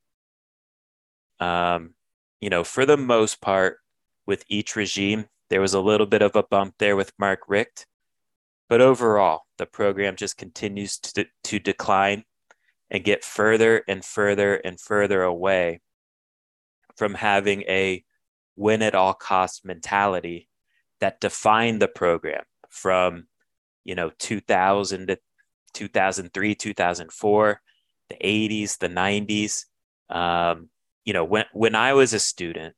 Um, 1.39 1.95
you 2.41 2.51
know, 2.51 2.65
for 2.65 2.87
the 2.87 2.97
most 2.97 3.41
part, 3.41 3.79
with 4.27 4.45
each 4.49 4.75
regime, 4.75 5.27
there 5.51 5.61
was 5.61 5.75
a 5.75 5.81
little 5.81 6.07
bit 6.07 6.23
of 6.23 6.35
a 6.35 6.43
bump 6.43 6.75
there 6.79 6.97
with 6.97 7.13
Mark 7.19 7.41
Richt. 7.49 7.87
But 8.69 8.81
overall, 8.81 9.43
the 9.59 9.67
program 9.67 10.17
just 10.17 10.37
continues 10.37 10.99
to, 10.99 11.27
to 11.45 11.59
decline 11.61 12.25
and 12.91 13.05
get 13.05 13.25
further 13.25 13.83
and 13.87 14.05
further 14.05 14.57
and 14.57 14.81
further 14.81 15.23
away 15.23 15.81
from 16.97 17.15
having 17.15 17.63
a 17.63 18.05
win 18.57 18.83
at 18.83 18.95
all 18.95 19.15
cost 19.15 19.65
mentality 19.65 20.49
that 21.01 21.21
defined 21.21 21.81
the 21.81 21.89
program 21.89 22.43
from 22.77 23.27
you 23.85 23.95
know 23.95 24.11
2000 24.19 25.09
to 25.09 25.19
2003 25.75 26.55
2004 26.55 27.61
the 28.09 28.17
80s 28.17 28.79
the 28.79 28.89
90s 28.89 29.65
um, 30.09 30.69
you 31.05 31.13
know 31.13 31.25
when 31.25 31.45
when 31.53 31.75
i 31.75 31.93
was 31.93 32.13
a 32.13 32.19
student 32.19 32.75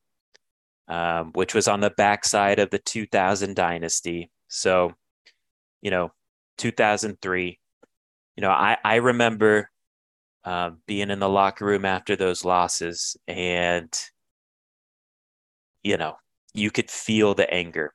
um, 0.89 1.31
which 1.33 1.53
was 1.53 1.67
on 1.67 1.81
the 1.81 1.91
backside 1.91 2.57
of 2.57 2.71
the 2.71 2.79
2000 2.79 3.55
dynasty. 3.55 4.31
So 4.47 4.95
you 5.81 5.91
know 5.91 6.11
2003 6.57 7.57
you 8.35 8.41
know 8.41 8.49
i 8.49 8.75
i 8.83 8.95
remember 8.95 9.69
um, 10.43 10.79
being 10.87 11.09
in 11.09 11.19
the 11.19 11.29
locker 11.29 11.65
room 11.65 11.85
after 11.85 12.17
those 12.17 12.43
losses 12.43 13.15
and 13.27 13.97
you 15.83 15.95
know 15.95 16.17
you 16.53 16.69
could 16.69 16.89
feel 16.91 17.33
the 17.33 17.49
anger 17.53 17.93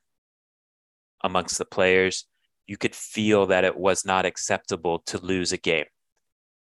amongst 1.24 1.58
the 1.58 1.64
players 1.64 2.26
you 2.68 2.76
could 2.76 2.94
feel 2.94 3.46
that 3.46 3.64
it 3.64 3.76
was 3.76 4.04
not 4.04 4.24
acceptable 4.24 5.00
to 5.00 5.18
lose 5.18 5.50
a 5.50 5.58
game 5.58 5.86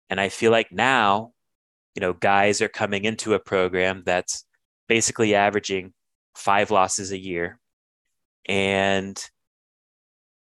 and 0.10 0.20
i 0.20 0.28
feel 0.30 0.52
like 0.52 0.72
now 0.72 1.32
you 1.94 2.02
know 2.02 2.14
guys 2.14 2.60
are 2.62 2.68
coming 2.68 3.06
into 3.06 3.36
a 3.36 3.40
program 3.40 4.02
that's 4.06 4.46
basically 4.88 5.36
averaging 5.36 5.94
five 6.36 6.72
losses 6.72 7.12
a 7.12 7.20
year 7.20 7.60
and 8.48 9.30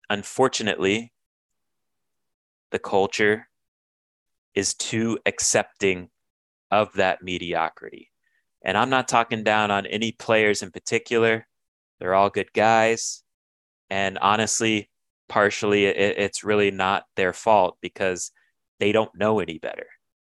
unfortunately 0.08 1.12
the 2.70 2.78
culture 2.78 3.48
is 4.54 4.74
too 4.74 5.18
accepting 5.26 6.08
of 6.70 6.92
that 6.94 7.22
mediocrity. 7.22 8.10
And 8.64 8.78
I'm 8.78 8.90
not 8.90 9.08
talking 9.08 9.44
down 9.44 9.70
on 9.70 9.86
any 9.86 10.12
players 10.12 10.62
in 10.62 10.70
particular. 10.70 11.46
They're 11.98 12.14
all 12.14 12.30
good 12.30 12.52
guys. 12.52 13.22
And 13.90 14.18
honestly, 14.18 14.90
partially 15.28 15.86
it, 15.86 16.18
it's 16.18 16.44
really 16.44 16.70
not 16.70 17.04
their 17.16 17.32
fault 17.32 17.78
because 17.80 18.30
they 18.80 18.92
don't 18.92 19.14
know 19.14 19.40
any 19.40 19.58
better. 19.58 19.86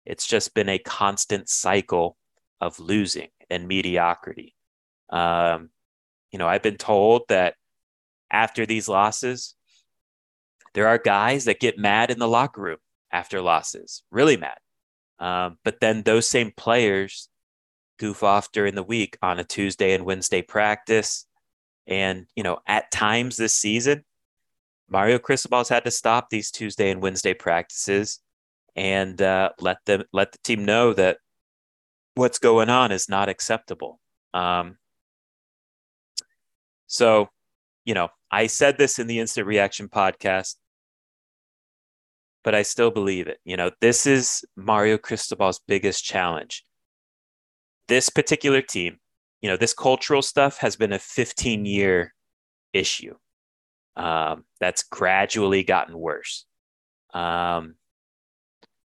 It's 0.05 0.27
just 0.27 0.53
been 0.53 0.69
a 0.69 0.79
constant 0.79 1.49
cycle 1.49 2.17
of 2.59 2.79
losing 2.79 3.29
and 3.49 3.67
mediocrity. 3.67 4.55
Um, 5.09 5.69
you 6.31 6.39
know, 6.39 6.47
I've 6.47 6.63
been 6.63 6.77
told 6.77 7.23
that 7.29 7.55
after 8.31 8.65
these 8.65 8.89
losses, 8.89 9.55
there 10.73 10.87
are 10.87 10.97
guys 10.97 11.45
that 11.45 11.59
get 11.59 11.77
mad 11.77 12.09
in 12.09 12.19
the 12.19 12.27
locker 12.27 12.61
room 12.61 12.79
after 13.11 13.41
losses, 13.41 14.03
really 14.11 14.37
mad. 14.37 14.57
Um, 15.19 15.57
but 15.63 15.79
then 15.79 16.01
those 16.01 16.27
same 16.27 16.51
players 16.57 17.29
goof 17.99 18.23
off 18.23 18.51
during 18.51 18.75
the 18.75 18.83
week 18.83 19.17
on 19.21 19.39
a 19.39 19.43
Tuesday 19.43 19.93
and 19.93 20.03
Wednesday 20.03 20.41
practice. 20.41 21.27
And, 21.87 22.27
you 22.35 22.43
know, 22.43 22.59
at 22.67 22.91
times 22.91 23.37
this 23.37 23.53
season, 23.53 24.03
Mario 24.89 25.19
Cristobal's 25.19 25.69
had 25.69 25.85
to 25.85 25.91
stop 25.91 26.29
these 26.29 26.51
Tuesday 26.51 26.91
and 26.91 27.01
Wednesday 27.01 27.33
practices 27.33 28.19
and 28.75 29.21
uh, 29.21 29.49
let 29.59 29.77
them 29.85 30.03
let 30.13 30.31
the 30.31 30.37
team 30.43 30.65
know 30.65 30.93
that 30.93 31.17
what's 32.15 32.39
going 32.39 32.69
on 32.69 32.91
is 32.91 33.09
not 33.09 33.29
acceptable. 33.29 33.99
Um, 34.33 34.77
so, 36.87 37.29
you 37.85 37.93
know, 37.93 38.09
I 38.31 38.47
said 38.47 38.77
this 38.77 38.99
in 38.99 39.07
the 39.07 39.19
instant 39.19 39.47
reaction 39.47 39.89
podcast, 39.89 40.55
but 42.43 42.55
I 42.55 42.61
still 42.63 42.91
believe 42.91 43.27
it. 43.27 43.39
You 43.45 43.57
know, 43.57 43.71
this 43.81 44.05
is 44.05 44.45
Mario 44.55 44.97
Cristobal's 44.97 45.59
biggest 45.67 46.03
challenge. 46.03 46.63
This 47.87 48.09
particular 48.09 48.61
team, 48.61 48.99
you 49.43 49.49
know, 49.49 49.57
this 49.57 49.73
cultural 49.73 50.21
stuff 50.21 50.57
has 50.59 50.77
been 50.77 50.93
a 50.93 50.99
15 50.99 51.65
year 51.65 52.13
issue 52.71 53.13
um, 53.97 54.45
that's 54.61 54.83
gradually 54.83 55.63
gotten 55.63 55.97
worse. 55.99 56.45
Um, 57.13 57.75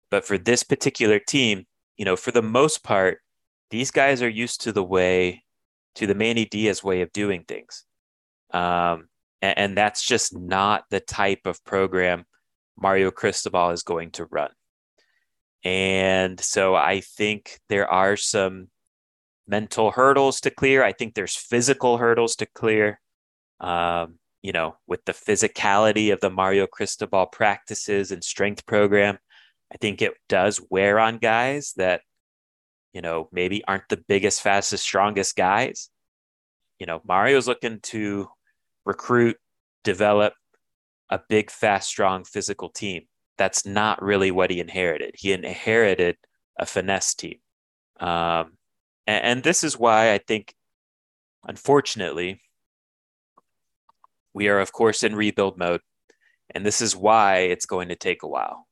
but 0.10 0.26
for 0.26 0.38
this 0.38 0.64
particular 0.64 1.20
team, 1.20 1.66
you 1.98 2.06
know, 2.06 2.16
for 2.16 2.32
the 2.32 2.42
most 2.42 2.84
part, 2.84 3.20
these 3.70 3.92
guys 3.92 4.22
are 4.22 4.30
used 4.30 4.62
to 4.62 4.72
the 4.72 4.84
way, 4.84 5.44
to 5.96 6.08
the 6.08 6.16
Manny 6.16 6.46
Diaz 6.46 6.82
way 6.82 7.02
of 7.02 7.12
doing 7.12 7.44
things. 7.46 7.84
Um, 8.52 9.10
and, 9.42 9.58
and 9.58 9.78
that's 9.78 10.02
just 10.02 10.34
not 10.34 10.86
the 10.90 11.02
type 11.02 11.42
of 11.46 11.64
program 11.66 12.26
Mario 12.80 13.12
Cristobal 13.12 13.72
is 13.72 13.84
going 13.84 14.12
to 14.12 14.26
run. 14.26 14.52
And 15.66 16.40
so 16.40 16.76
I 16.76 17.02
think 17.02 17.60
there 17.68 17.92
are 17.92 18.16
some 18.16 18.70
mental 19.48 19.92
hurdles 19.92 20.42
to 20.42 20.50
clear. 20.50 20.84
I 20.84 20.92
think 20.92 21.14
there's 21.14 21.36
physical 21.36 21.98
hurdles 21.98 22.36
to 22.38 22.46
clear. 22.46 23.00
Um, 23.60 24.20
you 24.42 24.52
know, 24.52 24.76
with 24.86 25.04
the 25.06 25.14
physicality 25.14 26.14
of 26.14 26.20
the 26.20 26.30
Mario 26.30 26.68
Cristobal 26.68 27.26
practices 27.26 28.12
and 28.12 28.24
strength 28.24 28.66
program, 28.66 29.18
I 29.74 29.78
think 29.78 30.02
it 30.02 30.14
does 30.30 30.62
wear 30.70 31.00
on 31.00 31.18
guys 31.18 31.74
that, 31.78 32.02
you 32.94 33.02
know, 33.02 33.28
maybe 33.32 33.64
aren't 33.66 33.90
the 33.90 34.04
biggest, 34.08 34.42
fastest, 34.42 34.84
strongest 34.84 35.36
guys. 35.36 35.90
You 36.80 36.86
know, 36.86 37.02
Mario's 37.08 37.48
looking 37.48 37.80
to 37.84 38.28
recruit, 38.86 39.38
develop 39.84 40.34
a 41.10 41.20
big, 41.28 41.50
fast, 41.50 41.88
strong 41.88 42.24
physical 42.24 42.70
team. 42.70 43.04
That's 43.38 43.66
not 43.66 44.02
really 44.02 44.32
what 44.32 44.52
he 44.52 44.60
inherited. 44.60 45.16
He 45.18 45.34
inherited 45.34 46.18
a 46.60 46.66
finesse 46.66 47.16
team. 47.16 47.40
Um, 48.00 48.54
and, 49.08 49.44
this 49.44 49.64
is 49.64 49.78
why 49.78 50.14
I 50.14 50.18
think, 50.18 50.56
unfortunately, 51.44 52.42
we 54.34 54.48
are, 54.48 54.60
of 54.60 54.72
course, 54.72 55.04
in 55.04 55.16
rebuild 55.16 55.58
mode. 55.58 55.82
And 56.52 56.66
this 56.66 56.82
is 56.82 56.96
why 56.96 57.38
it's 57.38 57.66
going 57.66 57.90
to 57.90 57.96
take 57.96 58.24
a 58.24 58.28
while. 58.28 58.68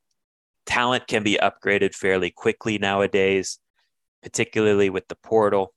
Talent 0.65 1.07
can 1.07 1.23
be 1.23 1.39
upgraded 1.41 1.95
fairly 1.95 2.31
quickly 2.31 2.77
nowadays, 2.77 3.59
particularly 4.21 4.89
with 4.89 5.07
the 5.07 5.15
portal. 5.15 5.73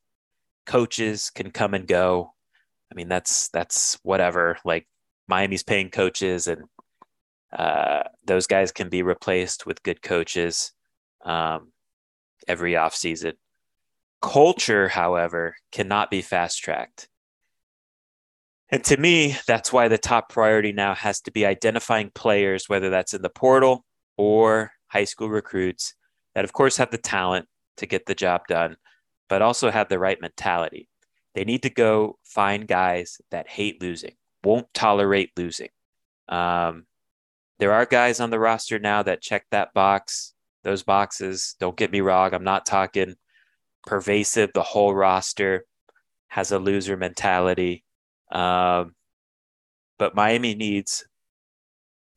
Coaches 0.67 1.31
can 1.31 1.51
come 1.51 1.75
and 1.75 1.87
go. 1.87 2.33
I 2.91 2.95
mean, 2.95 3.09
that's 3.09 3.49
that's 3.49 3.99
whatever. 4.03 4.59
Like 4.65 4.87
Miami's 5.29 5.63
paying 5.65 5.91
coaches, 5.91 6.47
and 6.47 6.65
uh, 7.57 8.05
those 8.25 8.47
guys 8.47 8.73
can 8.73 8.89
be 8.89 9.03
replaced 9.03 9.67
with 9.67 9.83
good 9.83 10.03
coaches 10.03 10.73
um, 11.25 11.73
every 12.47 12.73
offseason. 12.73 13.35
Culture, 14.23 14.89
however, 14.89 15.55
cannot 15.73 16.11
be 16.11 16.23
fast 16.23 16.63
tracked. 16.63 17.09
And 18.69 18.83
to 18.85 18.97
me, 18.97 19.37
that's 19.47 19.73
why 19.73 19.89
the 19.89 19.99
top 19.99 20.29
priority 20.29 20.73
now 20.73 20.95
has 20.95 21.21
to 21.23 21.31
be 21.31 21.47
identifying 21.47 22.11
players, 22.15 22.69
whether 22.69 22.91
that's 22.91 23.15
in 23.15 23.23
the 23.23 23.31
portal 23.31 23.85
or 24.17 24.73
high 24.89 25.05
school 25.05 25.29
recruits, 25.29 25.95
that 26.35 26.45
of 26.45 26.53
course 26.53 26.77
have 26.79 26.91
the 26.91 26.99
talent 26.99 27.47
to 27.77 27.87
get 27.87 28.07
the 28.07 28.15
job 28.15 28.43
done, 28.49 28.77
but 29.29 29.43
also 29.43 29.71
have 29.71 29.89
the 29.89 29.99
right 29.99 30.21
mentality. 30.21 30.89
They 31.35 31.45
need 31.45 31.63
to 31.63 31.71
go 31.71 32.19
find 32.25 32.67
guys 32.67 33.21
that 33.31 33.49
hate 33.49 33.81
losing, 33.81 34.15
won't 34.43 34.73
tolerate 34.75 35.31
losing. 35.37 35.69
Um, 36.29 36.87
there 37.59 37.73
are 37.73 37.87
guys 37.87 38.21
on 38.21 38.31
the 38.31 38.39
roster 38.39 38.79
now 38.79 39.03
that 39.03 39.23
check 39.23 39.45
that 39.51 39.75
box, 39.75 40.35
those 40.65 40.83
boxes. 40.83 41.55
Don't 41.61 41.77
get 41.77 41.93
me 41.93 42.01
wrong. 42.01 42.35
I'm 42.35 42.45
not 42.45 42.67
talking 42.67 43.15
pervasive. 43.87 44.53
The 44.53 44.63
whole 44.63 44.95
roster 44.95 45.65
has 46.29 46.53
a 46.53 46.59
loser 46.59 46.97
mentality. 46.97 47.85
Um, 48.31 48.95
but 49.99 50.15
Miami 50.15 50.55
needs 50.55 51.07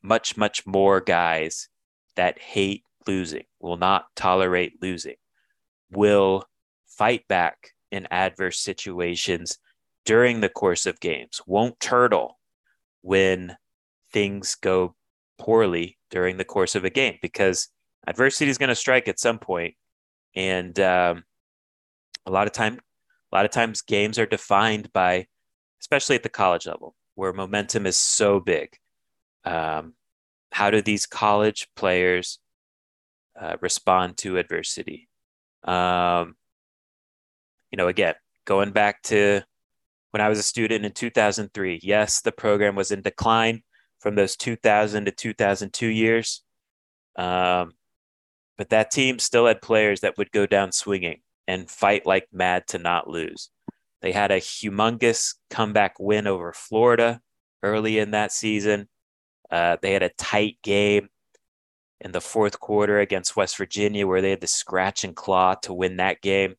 much, 0.02 0.36
much 0.36 0.66
more 0.66 1.00
guys 1.00 1.70
that 2.16 2.40
hate 2.40 2.84
losing, 3.08 3.46
will 3.60 3.78
not 3.78 4.08
tolerate 4.16 4.82
losing, 4.82 5.16
will 5.92 6.44
fight 6.88 7.28
back 7.28 7.74
in 7.92 8.08
adverse 8.12 8.60
situations 8.60 9.58
during 10.06 10.42
the 10.42 10.50
course 10.50 10.86
of 10.86 11.00
games, 11.00 11.42
won't 11.46 11.80
turtle 11.80 12.40
when 13.02 13.56
things 14.12 14.56
go 14.56 14.96
poorly 15.38 15.98
during 16.12 16.38
the 16.38 16.46
course 16.46 16.76
of 16.76 16.84
a 16.84 16.90
game 16.90 17.18
because 17.22 17.70
adversity 18.08 18.50
is 18.50 18.58
going 18.58 18.70
to 18.70 18.76
strike 18.76 19.08
at 19.08 19.20
some 19.20 19.40
point 19.40 19.76
and 20.36 20.80
um, 20.80 21.24
a 22.30 22.32
lot 22.32 22.48
of 22.48 22.54
time 22.54 22.80
a 23.32 23.36
lot 23.36 23.46
of 23.46 23.52
times 23.52 23.82
games 23.82 24.18
are 24.18 24.26
defined 24.26 24.92
by 24.94 25.28
especially 25.82 26.16
at 26.16 26.24
the 26.24 26.30
college 26.30 26.68
level 26.68 26.96
where 27.16 27.34
momentum 27.34 27.86
is 27.86 27.98
so 27.98 28.40
big. 28.40 28.78
Um, 29.44 29.94
how 30.52 30.72
do 30.72 30.82
these 30.82 31.06
college 31.06 31.68
players 31.76 32.40
uh, 33.40 33.58
respond 33.62 34.18
to 34.18 34.38
adversity? 34.38 35.10
Um, 35.64 36.36
you 37.72 37.78
know, 37.78 37.88
again, 37.88 38.16
going 38.46 38.72
back 38.72 39.02
to 39.04 39.42
when 40.12 40.22
I 40.22 40.30
was 40.30 40.40
a 40.40 40.44
student 40.44 40.86
in 40.86 40.92
2003, 40.94 41.82
yes, 41.84 42.22
the 42.22 42.32
program 42.32 42.76
was 42.76 42.92
in 42.92 43.02
decline 43.02 43.64
from 44.00 44.16
those 44.16 44.36
2000 44.36 45.06
to 45.06 45.12
2002 45.12 45.88
years. 45.88 46.42
Um, 47.18 47.74
but 48.58 48.70
that 48.70 48.92
team 48.92 49.20
still 49.20 49.46
had 49.46 49.62
players 49.62 50.02
that 50.02 50.18
would 50.18 50.32
go 50.32 50.46
down 50.46 50.72
swinging 50.72 51.22
and 51.50 51.68
fight 51.68 52.06
like 52.06 52.28
mad 52.32 52.68
to 52.68 52.78
not 52.78 53.10
lose. 53.10 53.50
They 54.04 54.12
had 54.12 54.30
a 54.30 54.40
humongous 54.40 55.34
comeback 55.50 56.00
win 56.00 56.28
over 56.28 56.54
Florida 56.54 57.22
early 57.64 57.98
in 57.98 58.12
that 58.12 58.32
season. 58.32 58.88
Uh, 59.50 59.78
they 59.82 59.92
had 59.92 60.04
a 60.04 60.12
tight 60.16 60.60
game 60.62 61.10
in 62.02 62.12
the 62.12 62.22
fourth 62.22 62.60
quarter 62.60 63.00
against 63.00 63.36
West 63.36 63.58
Virginia 63.58 64.06
where 64.06 64.22
they 64.22 64.30
had 64.30 64.42
the 64.42 64.48
scratch 64.48 65.04
and 65.04 65.16
claw 65.16 65.56
to 65.56 65.74
win 65.74 65.98
that 65.98 66.22
game. 66.22 66.54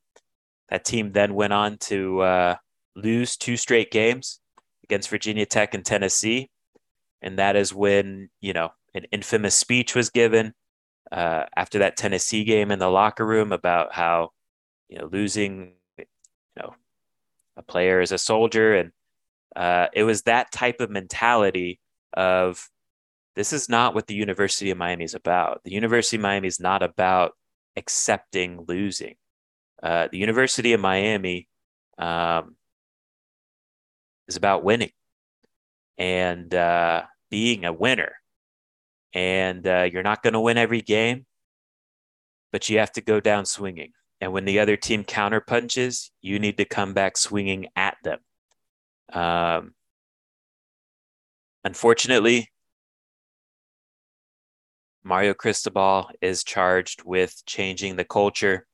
That 0.70 0.84
team 0.84 1.12
then 1.12 1.34
went 1.34 1.52
on 1.52 1.78
to 1.82 2.20
uh, 2.22 2.56
lose 2.96 3.36
two 3.36 3.56
straight 3.56 3.92
games 3.92 4.40
against 4.82 5.08
Virginia 5.08 5.46
Tech 5.46 5.72
and 5.72 5.84
Tennessee. 5.84 6.50
And 7.22 7.38
that 7.38 7.54
is 7.54 7.72
when, 7.72 8.28
you 8.40 8.52
know, 8.52 8.70
an 8.92 9.04
infamous 9.12 9.56
speech 9.56 9.94
was 9.94 10.10
given 10.10 10.52
uh, 11.12 11.44
after 11.56 11.78
that 11.78 11.96
Tennessee 11.96 12.42
game 12.42 12.72
in 12.72 12.80
the 12.80 12.90
locker 12.90 13.24
room 13.24 13.52
about 13.52 13.94
how, 13.94 14.32
you 14.90 14.98
know, 14.98 15.08
losing, 15.10 15.72
you 15.96 16.04
know, 16.56 16.74
a 17.56 17.62
player 17.62 18.00
as 18.00 18.12
a 18.12 18.18
soldier. 18.18 18.74
And 18.74 18.92
uh, 19.54 19.86
it 19.94 20.02
was 20.02 20.22
that 20.22 20.52
type 20.52 20.80
of 20.80 20.90
mentality 20.90 21.80
of 22.12 22.68
this 23.36 23.52
is 23.52 23.68
not 23.68 23.94
what 23.94 24.08
the 24.08 24.14
University 24.14 24.70
of 24.70 24.78
Miami 24.78 25.04
is 25.04 25.14
about. 25.14 25.62
The 25.64 25.70
University 25.70 26.16
of 26.16 26.22
Miami 26.22 26.48
is 26.48 26.60
not 26.60 26.82
about 26.82 27.32
accepting 27.76 28.64
losing. 28.66 29.14
Uh, 29.80 30.08
the 30.10 30.18
University 30.18 30.72
of 30.72 30.80
Miami 30.80 31.48
um, 31.96 32.56
is 34.26 34.36
about 34.36 34.64
winning 34.64 34.90
and 35.96 36.52
uh, 36.52 37.04
being 37.30 37.64
a 37.64 37.72
winner. 37.72 38.14
And 39.14 39.66
uh, 39.66 39.88
you're 39.90 40.02
not 40.02 40.22
going 40.22 40.34
to 40.34 40.40
win 40.40 40.58
every 40.58 40.82
game, 40.82 41.26
but 42.52 42.68
you 42.68 42.78
have 42.78 42.92
to 42.92 43.00
go 43.00 43.20
down 43.20 43.46
swinging. 43.46 43.92
And 44.20 44.32
when 44.32 44.44
the 44.44 44.58
other 44.58 44.76
team 44.76 45.04
counter 45.04 45.40
punches, 45.40 46.10
you 46.20 46.38
need 46.38 46.58
to 46.58 46.64
come 46.64 46.92
back 46.92 47.16
swinging 47.16 47.68
at 47.74 47.96
them. 48.04 48.18
Um, 49.12 49.74
unfortunately, 51.64 52.50
Mario 55.02 55.32
Cristobal 55.32 56.10
is 56.20 56.44
charged 56.44 57.02
with 57.04 57.42
changing 57.46 57.96
the 57.96 58.04
culture. 58.04 58.66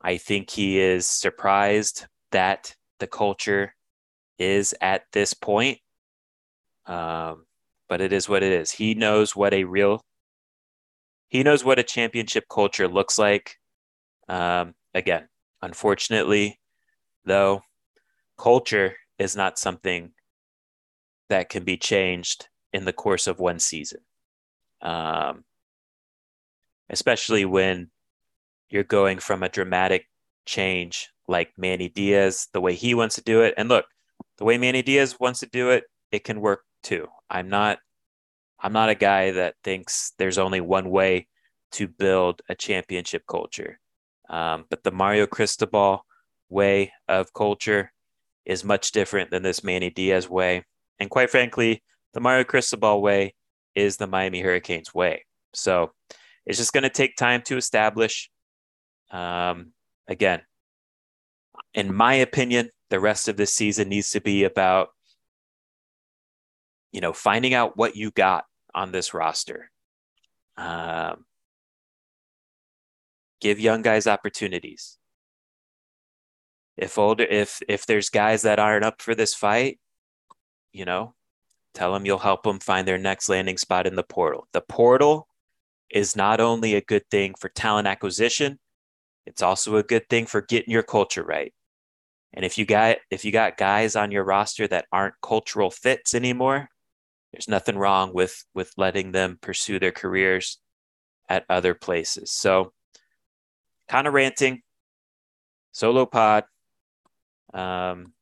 I 0.00 0.18
think 0.18 0.50
he 0.50 0.78
is 0.78 1.06
surprised 1.06 2.06
that 2.30 2.76
the 3.00 3.08
culture 3.08 3.74
is 4.38 4.74
at 4.80 5.02
this 5.12 5.34
point. 5.34 5.78
Um, 6.86 7.46
but 7.88 8.00
it 8.00 8.12
is 8.12 8.28
what 8.28 8.44
it 8.44 8.52
is. 8.52 8.70
He 8.70 8.94
knows 8.94 9.34
what 9.34 9.52
a 9.52 9.64
real, 9.64 10.00
he 11.28 11.42
knows 11.42 11.64
what 11.64 11.80
a 11.80 11.82
championship 11.82 12.44
culture 12.48 12.86
looks 12.86 13.18
like. 13.18 13.56
Um, 14.28 14.74
again, 14.94 15.28
unfortunately, 15.62 16.60
though, 17.24 17.62
culture 18.38 18.96
is 19.18 19.36
not 19.36 19.58
something 19.58 20.12
that 21.28 21.48
can 21.48 21.64
be 21.64 21.76
changed 21.76 22.48
in 22.72 22.84
the 22.84 22.92
course 22.92 23.26
of 23.26 23.38
one 23.38 23.58
season 23.58 24.00
um, 24.82 25.44
especially 26.90 27.44
when 27.44 27.90
you're 28.70 28.84
going 28.84 29.18
from 29.18 29.42
a 29.42 29.48
dramatic 29.48 30.06
change 30.44 31.10
like 31.28 31.52
Manny 31.56 31.88
Diaz, 31.88 32.48
the 32.52 32.60
way 32.60 32.74
he 32.74 32.94
wants 32.94 33.16
to 33.16 33.22
do 33.22 33.42
it. 33.42 33.54
And 33.56 33.68
look, 33.68 33.86
the 34.38 34.44
way 34.44 34.58
Manny 34.58 34.82
Diaz 34.82 35.16
wants 35.18 35.40
to 35.40 35.46
do 35.46 35.70
it, 35.70 35.84
it 36.12 36.24
can 36.24 36.40
work 36.40 36.60
too. 36.82 37.08
I'm 37.28 37.48
not 37.48 37.78
I'm 38.58 38.72
not 38.72 38.88
a 38.88 38.94
guy 38.94 39.32
that 39.32 39.54
thinks 39.62 40.12
there's 40.18 40.38
only 40.38 40.62
one 40.62 40.88
way 40.88 41.28
to 41.72 41.88
build 41.88 42.40
a 42.48 42.54
championship 42.54 43.24
culture. 43.28 43.78
Um, 44.28 44.64
but 44.70 44.82
the 44.82 44.90
Mario 44.90 45.26
Cristobal 45.26 46.04
way 46.48 46.92
of 47.08 47.32
culture 47.32 47.92
is 48.44 48.64
much 48.64 48.92
different 48.92 49.30
than 49.30 49.42
this 49.42 49.64
Manny 49.64 49.90
Diaz 49.90 50.28
way. 50.28 50.64
And 50.98 51.10
quite 51.10 51.30
frankly, 51.30 51.82
the 52.14 52.20
Mario 52.20 52.44
Cristobal 52.44 53.02
way 53.02 53.34
is 53.74 53.96
the 53.96 54.06
Miami 54.06 54.40
Hurricanes 54.40 54.94
way. 54.94 55.26
So 55.52 55.92
it's 56.46 56.58
just 56.58 56.72
going 56.72 56.82
to 56.82 56.90
take 56.90 57.16
time 57.16 57.42
to 57.42 57.56
establish. 57.56 58.30
Um, 59.10 59.72
again, 60.08 60.42
in 61.74 61.94
my 61.94 62.14
opinion, 62.14 62.70
the 62.88 63.00
rest 63.00 63.28
of 63.28 63.36
this 63.36 63.52
season 63.52 63.88
needs 63.88 64.10
to 64.10 64.20
be 64.20 64.44
about, 64.44 64.88
you 66.92 67.00
know, 67.00 67.12
finding 67.12 67.52
out 67.52 67.76
what 67.76 67.96
you 67.96 68.10
got 68.10 68.44
on 68.74 68.92
this 68.92 69.12
roster. 69.12 69.70
Um, 70.56 71.25
give 73.40 73.60
young 73.60 73.82
guys 73.82 74.06
opportunities. 74.06 74.98
If 76.76 76.98
older, 76.98 77.24
if 77.24 77.60
if 77.68 77.86
there's 77.86 78.10
guys 78.10 78.42
that 78.42 78.58
aren't 78.58 78.84
up 78.84 79.00
for 79.00 79.14
this 79.14 79.34
fight, 79.34 79.78
you 80.72 80.84
know, 80.84 81.14
Tell 81.76 81.92
them 81.92 82.06
you'll 82.06 82.16
help 82.16 82.42
them 82.42 82.58
find 82.58 82.88
their 82.88 82.96
next 82.96 83.28
landing 83.28 83.58
spot 83.58 83.86
in 83.86 83.96
the 83.96 84.02
portal. 84.02 84.48
The 84.54 84.62
portal 84.62 85.28
is 85.90 86.16
not 86.16 86.40
only 86.40 86.74
a 86.74 86.80
good 86.80 87.02
thing 87.10 87.34
for 87.38 87.50
talent 87.50 87.86
acquisition, 87.86 88.58
it's 89.26 89.42
also 89.42 89.76
a 89.76 89.82
good 89.82 90.08
thing 90.08 90.24
for 90.24 90.40
getting 90.40 90.72
your 90.72 90.82
culture 90.82 91.22
right. 91.22 91.52
And 92.32 92.46
if 92.46 92.56
you 92.56 92.64
got 92.64 92.96
if 93.10 93.26
you 93.26 93.30
got 93.30 93.58
guys 93.58 93.94
on 93.94 94.10
your 94.10 94.24
roster 94.24 94.66
that 94.68 94.86
aren't 94.90 95.20
cultural 95.22 95.70
fits 95.70 96.14
anymore, 96.14 96.70
there's 97.30 97.46
nothing 97.46 97.76
wrong 97.76 98.14
with 98.14 98.42
with 98.54 98.72
letting 98.78 99.12
them 99.12 99.38
pursue 99.42 99.78
their 99.78 99.92
careers 99.92 100.58
at 101.28 101.44
other 101.50 101.74
places. 101.74 102.32
So 102.32 102.72
kind 103.88 104.06
of 104.06 104.14
ranting, 104.14 104.62
solo 105.72 106.06
pod. 106.06 106.44
Um, 107.54 108.12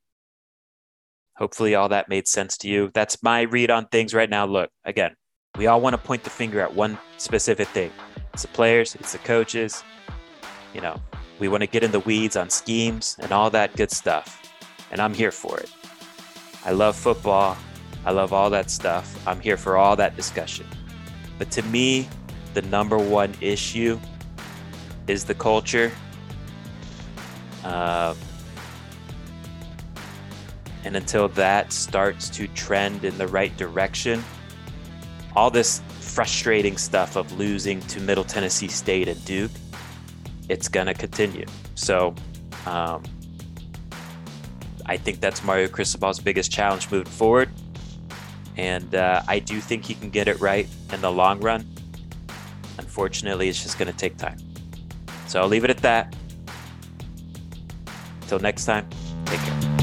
Hopefully, 1.37 1.75
all 1.75 1.89
that 1.89 2.09
made 2.09 2.29
sense 2.29 2.57
to 2.59 2.69
you. 2.69 2.91
That's 2.95 3.21
my 3.23 3.43
read 3.43 3.71
on 3.71 3.87
things 3.87 4.15
right 4.15 4.31
now. 4.31 4.47
Look, 4.47 4.71
again, 4.85 5.17
we 5.57 5.67
all 5.67 5.81
want 5.81 5.95
to 5.95 5.99
point 5.99 6.23
the 6.23 6.31
finger 6.31 6.61
at 6.61 6.73
one 6.75 6.97
specific 7.19 7.69
thing 7.69 7.91
it's 8.33 8.43
the 8.43 8.49
players, 8.49 8.95
it's 8.95 9.13
the 9.13 9.19
coaches. 9.19 9.83
You 10.73 10.81
know, 10.81 11.01
we 11.39 11.49
want 11.49 11.63
to 11.63 11.67
get 11.67 11.83
in 11.83 11.91
the 11.91 12.01
weeds 12.01 12.37
on 12.37 12.51
schemes 12.51 13.17
and 13.21 13.33
all 13.33 13.51
that 13.51 13.75
good 13.77 13.91
stuff. 13.91 14.43
And 14.91 15.01
I'm 15.01 15.15
here 15.15 15.33
for 15.33 15.59
it. 15.59 15.71
I 16.65 16.71
love 16.73 16.97
football. 16.97 17.57
I 18.05 18.13
love 18.13 18.33
all 18.33 18.51
that 18.51 18.71
stuff. 18.71 19.27
I'm 19.27 19.41
here 19.41 19.57
for 19.57 19.77
all 19.77 19.97
that 19.97 20.17
discussion. 20.17 20.67
But 21.39 21.51
to 21.53 21.63
me, 21.63 22.09
the 22.55 22.63
number 22.63 22.99
one 22.99 23.35
issue 23.41 23.99
is 25.07 25.25
the 25.25 25.35
culture. 25.35 25.93
Uh, 27.63 28.15
and 30.85 30.97
until 30.97 31.29
that 31.29 31.73
starts 31.73 32.29
to 32.31 32.47
trend 32.49 33.05
in 33.05 33.17
the 33.17 33.27
right 33.27 33.57
direction, 33.57 34.23
all 35.35 35.51
this 35.51 35.81
frustrating 36.01 36.77
stuff 36.77 37.17
of 37.17 37.33
losing 37.33 37.81
to 37.83 38.01
Middle 38.01 38.25
Tennessee 38.25 38.69
State 38.69 39.09
and 39.09 39.23
Duke, 39.25 39.51
it's 40.49 40.69
going 40.69 40.87
to 40.87 40.95
continue. 40.95 41.47
So, 41.75 42.15
um, 42.67 43.03
I 44.87 44.99
think 44.99 45.21
that's 45.21 45.43
Mario 45.43 45.67
Cristobal's 45.69 46.21
biggest 46.21 46.53
challenge 46.53 46.91
moving 46.91 47.11
forward. 47.11 47.49
And 48.57 48.95
uh, 48.95 49.23
I 49.27 49.39
do 49.39 49.61
think 49.61 49.85
he 49.85 49.95
can 49.95 50.11
get 50.11 50.29
it 50.29 50.41
right 50.41 50.69
in 50.93 51.01
the 51.01 51.11
long 51.11 51.41
run. 51.41 51.67
Unfortunately, 52.79 53.49
it's 53.49 53.63
just 53.63 53.79
going 53.79 53.91
to 53.91 53.97
take 53.97 54.17
time. 54.17 54.44
So 55.27 55.41
I'll 55.41 55.49
leave 55.49 55.65
it 55.65 55.71
at 55.71 55.79
that. 55.79 56.15
Until 58.23 58.39
next 58.39 58.65
time, 58.65 58.89
take 59.27 59.41
care. 59.41 59.74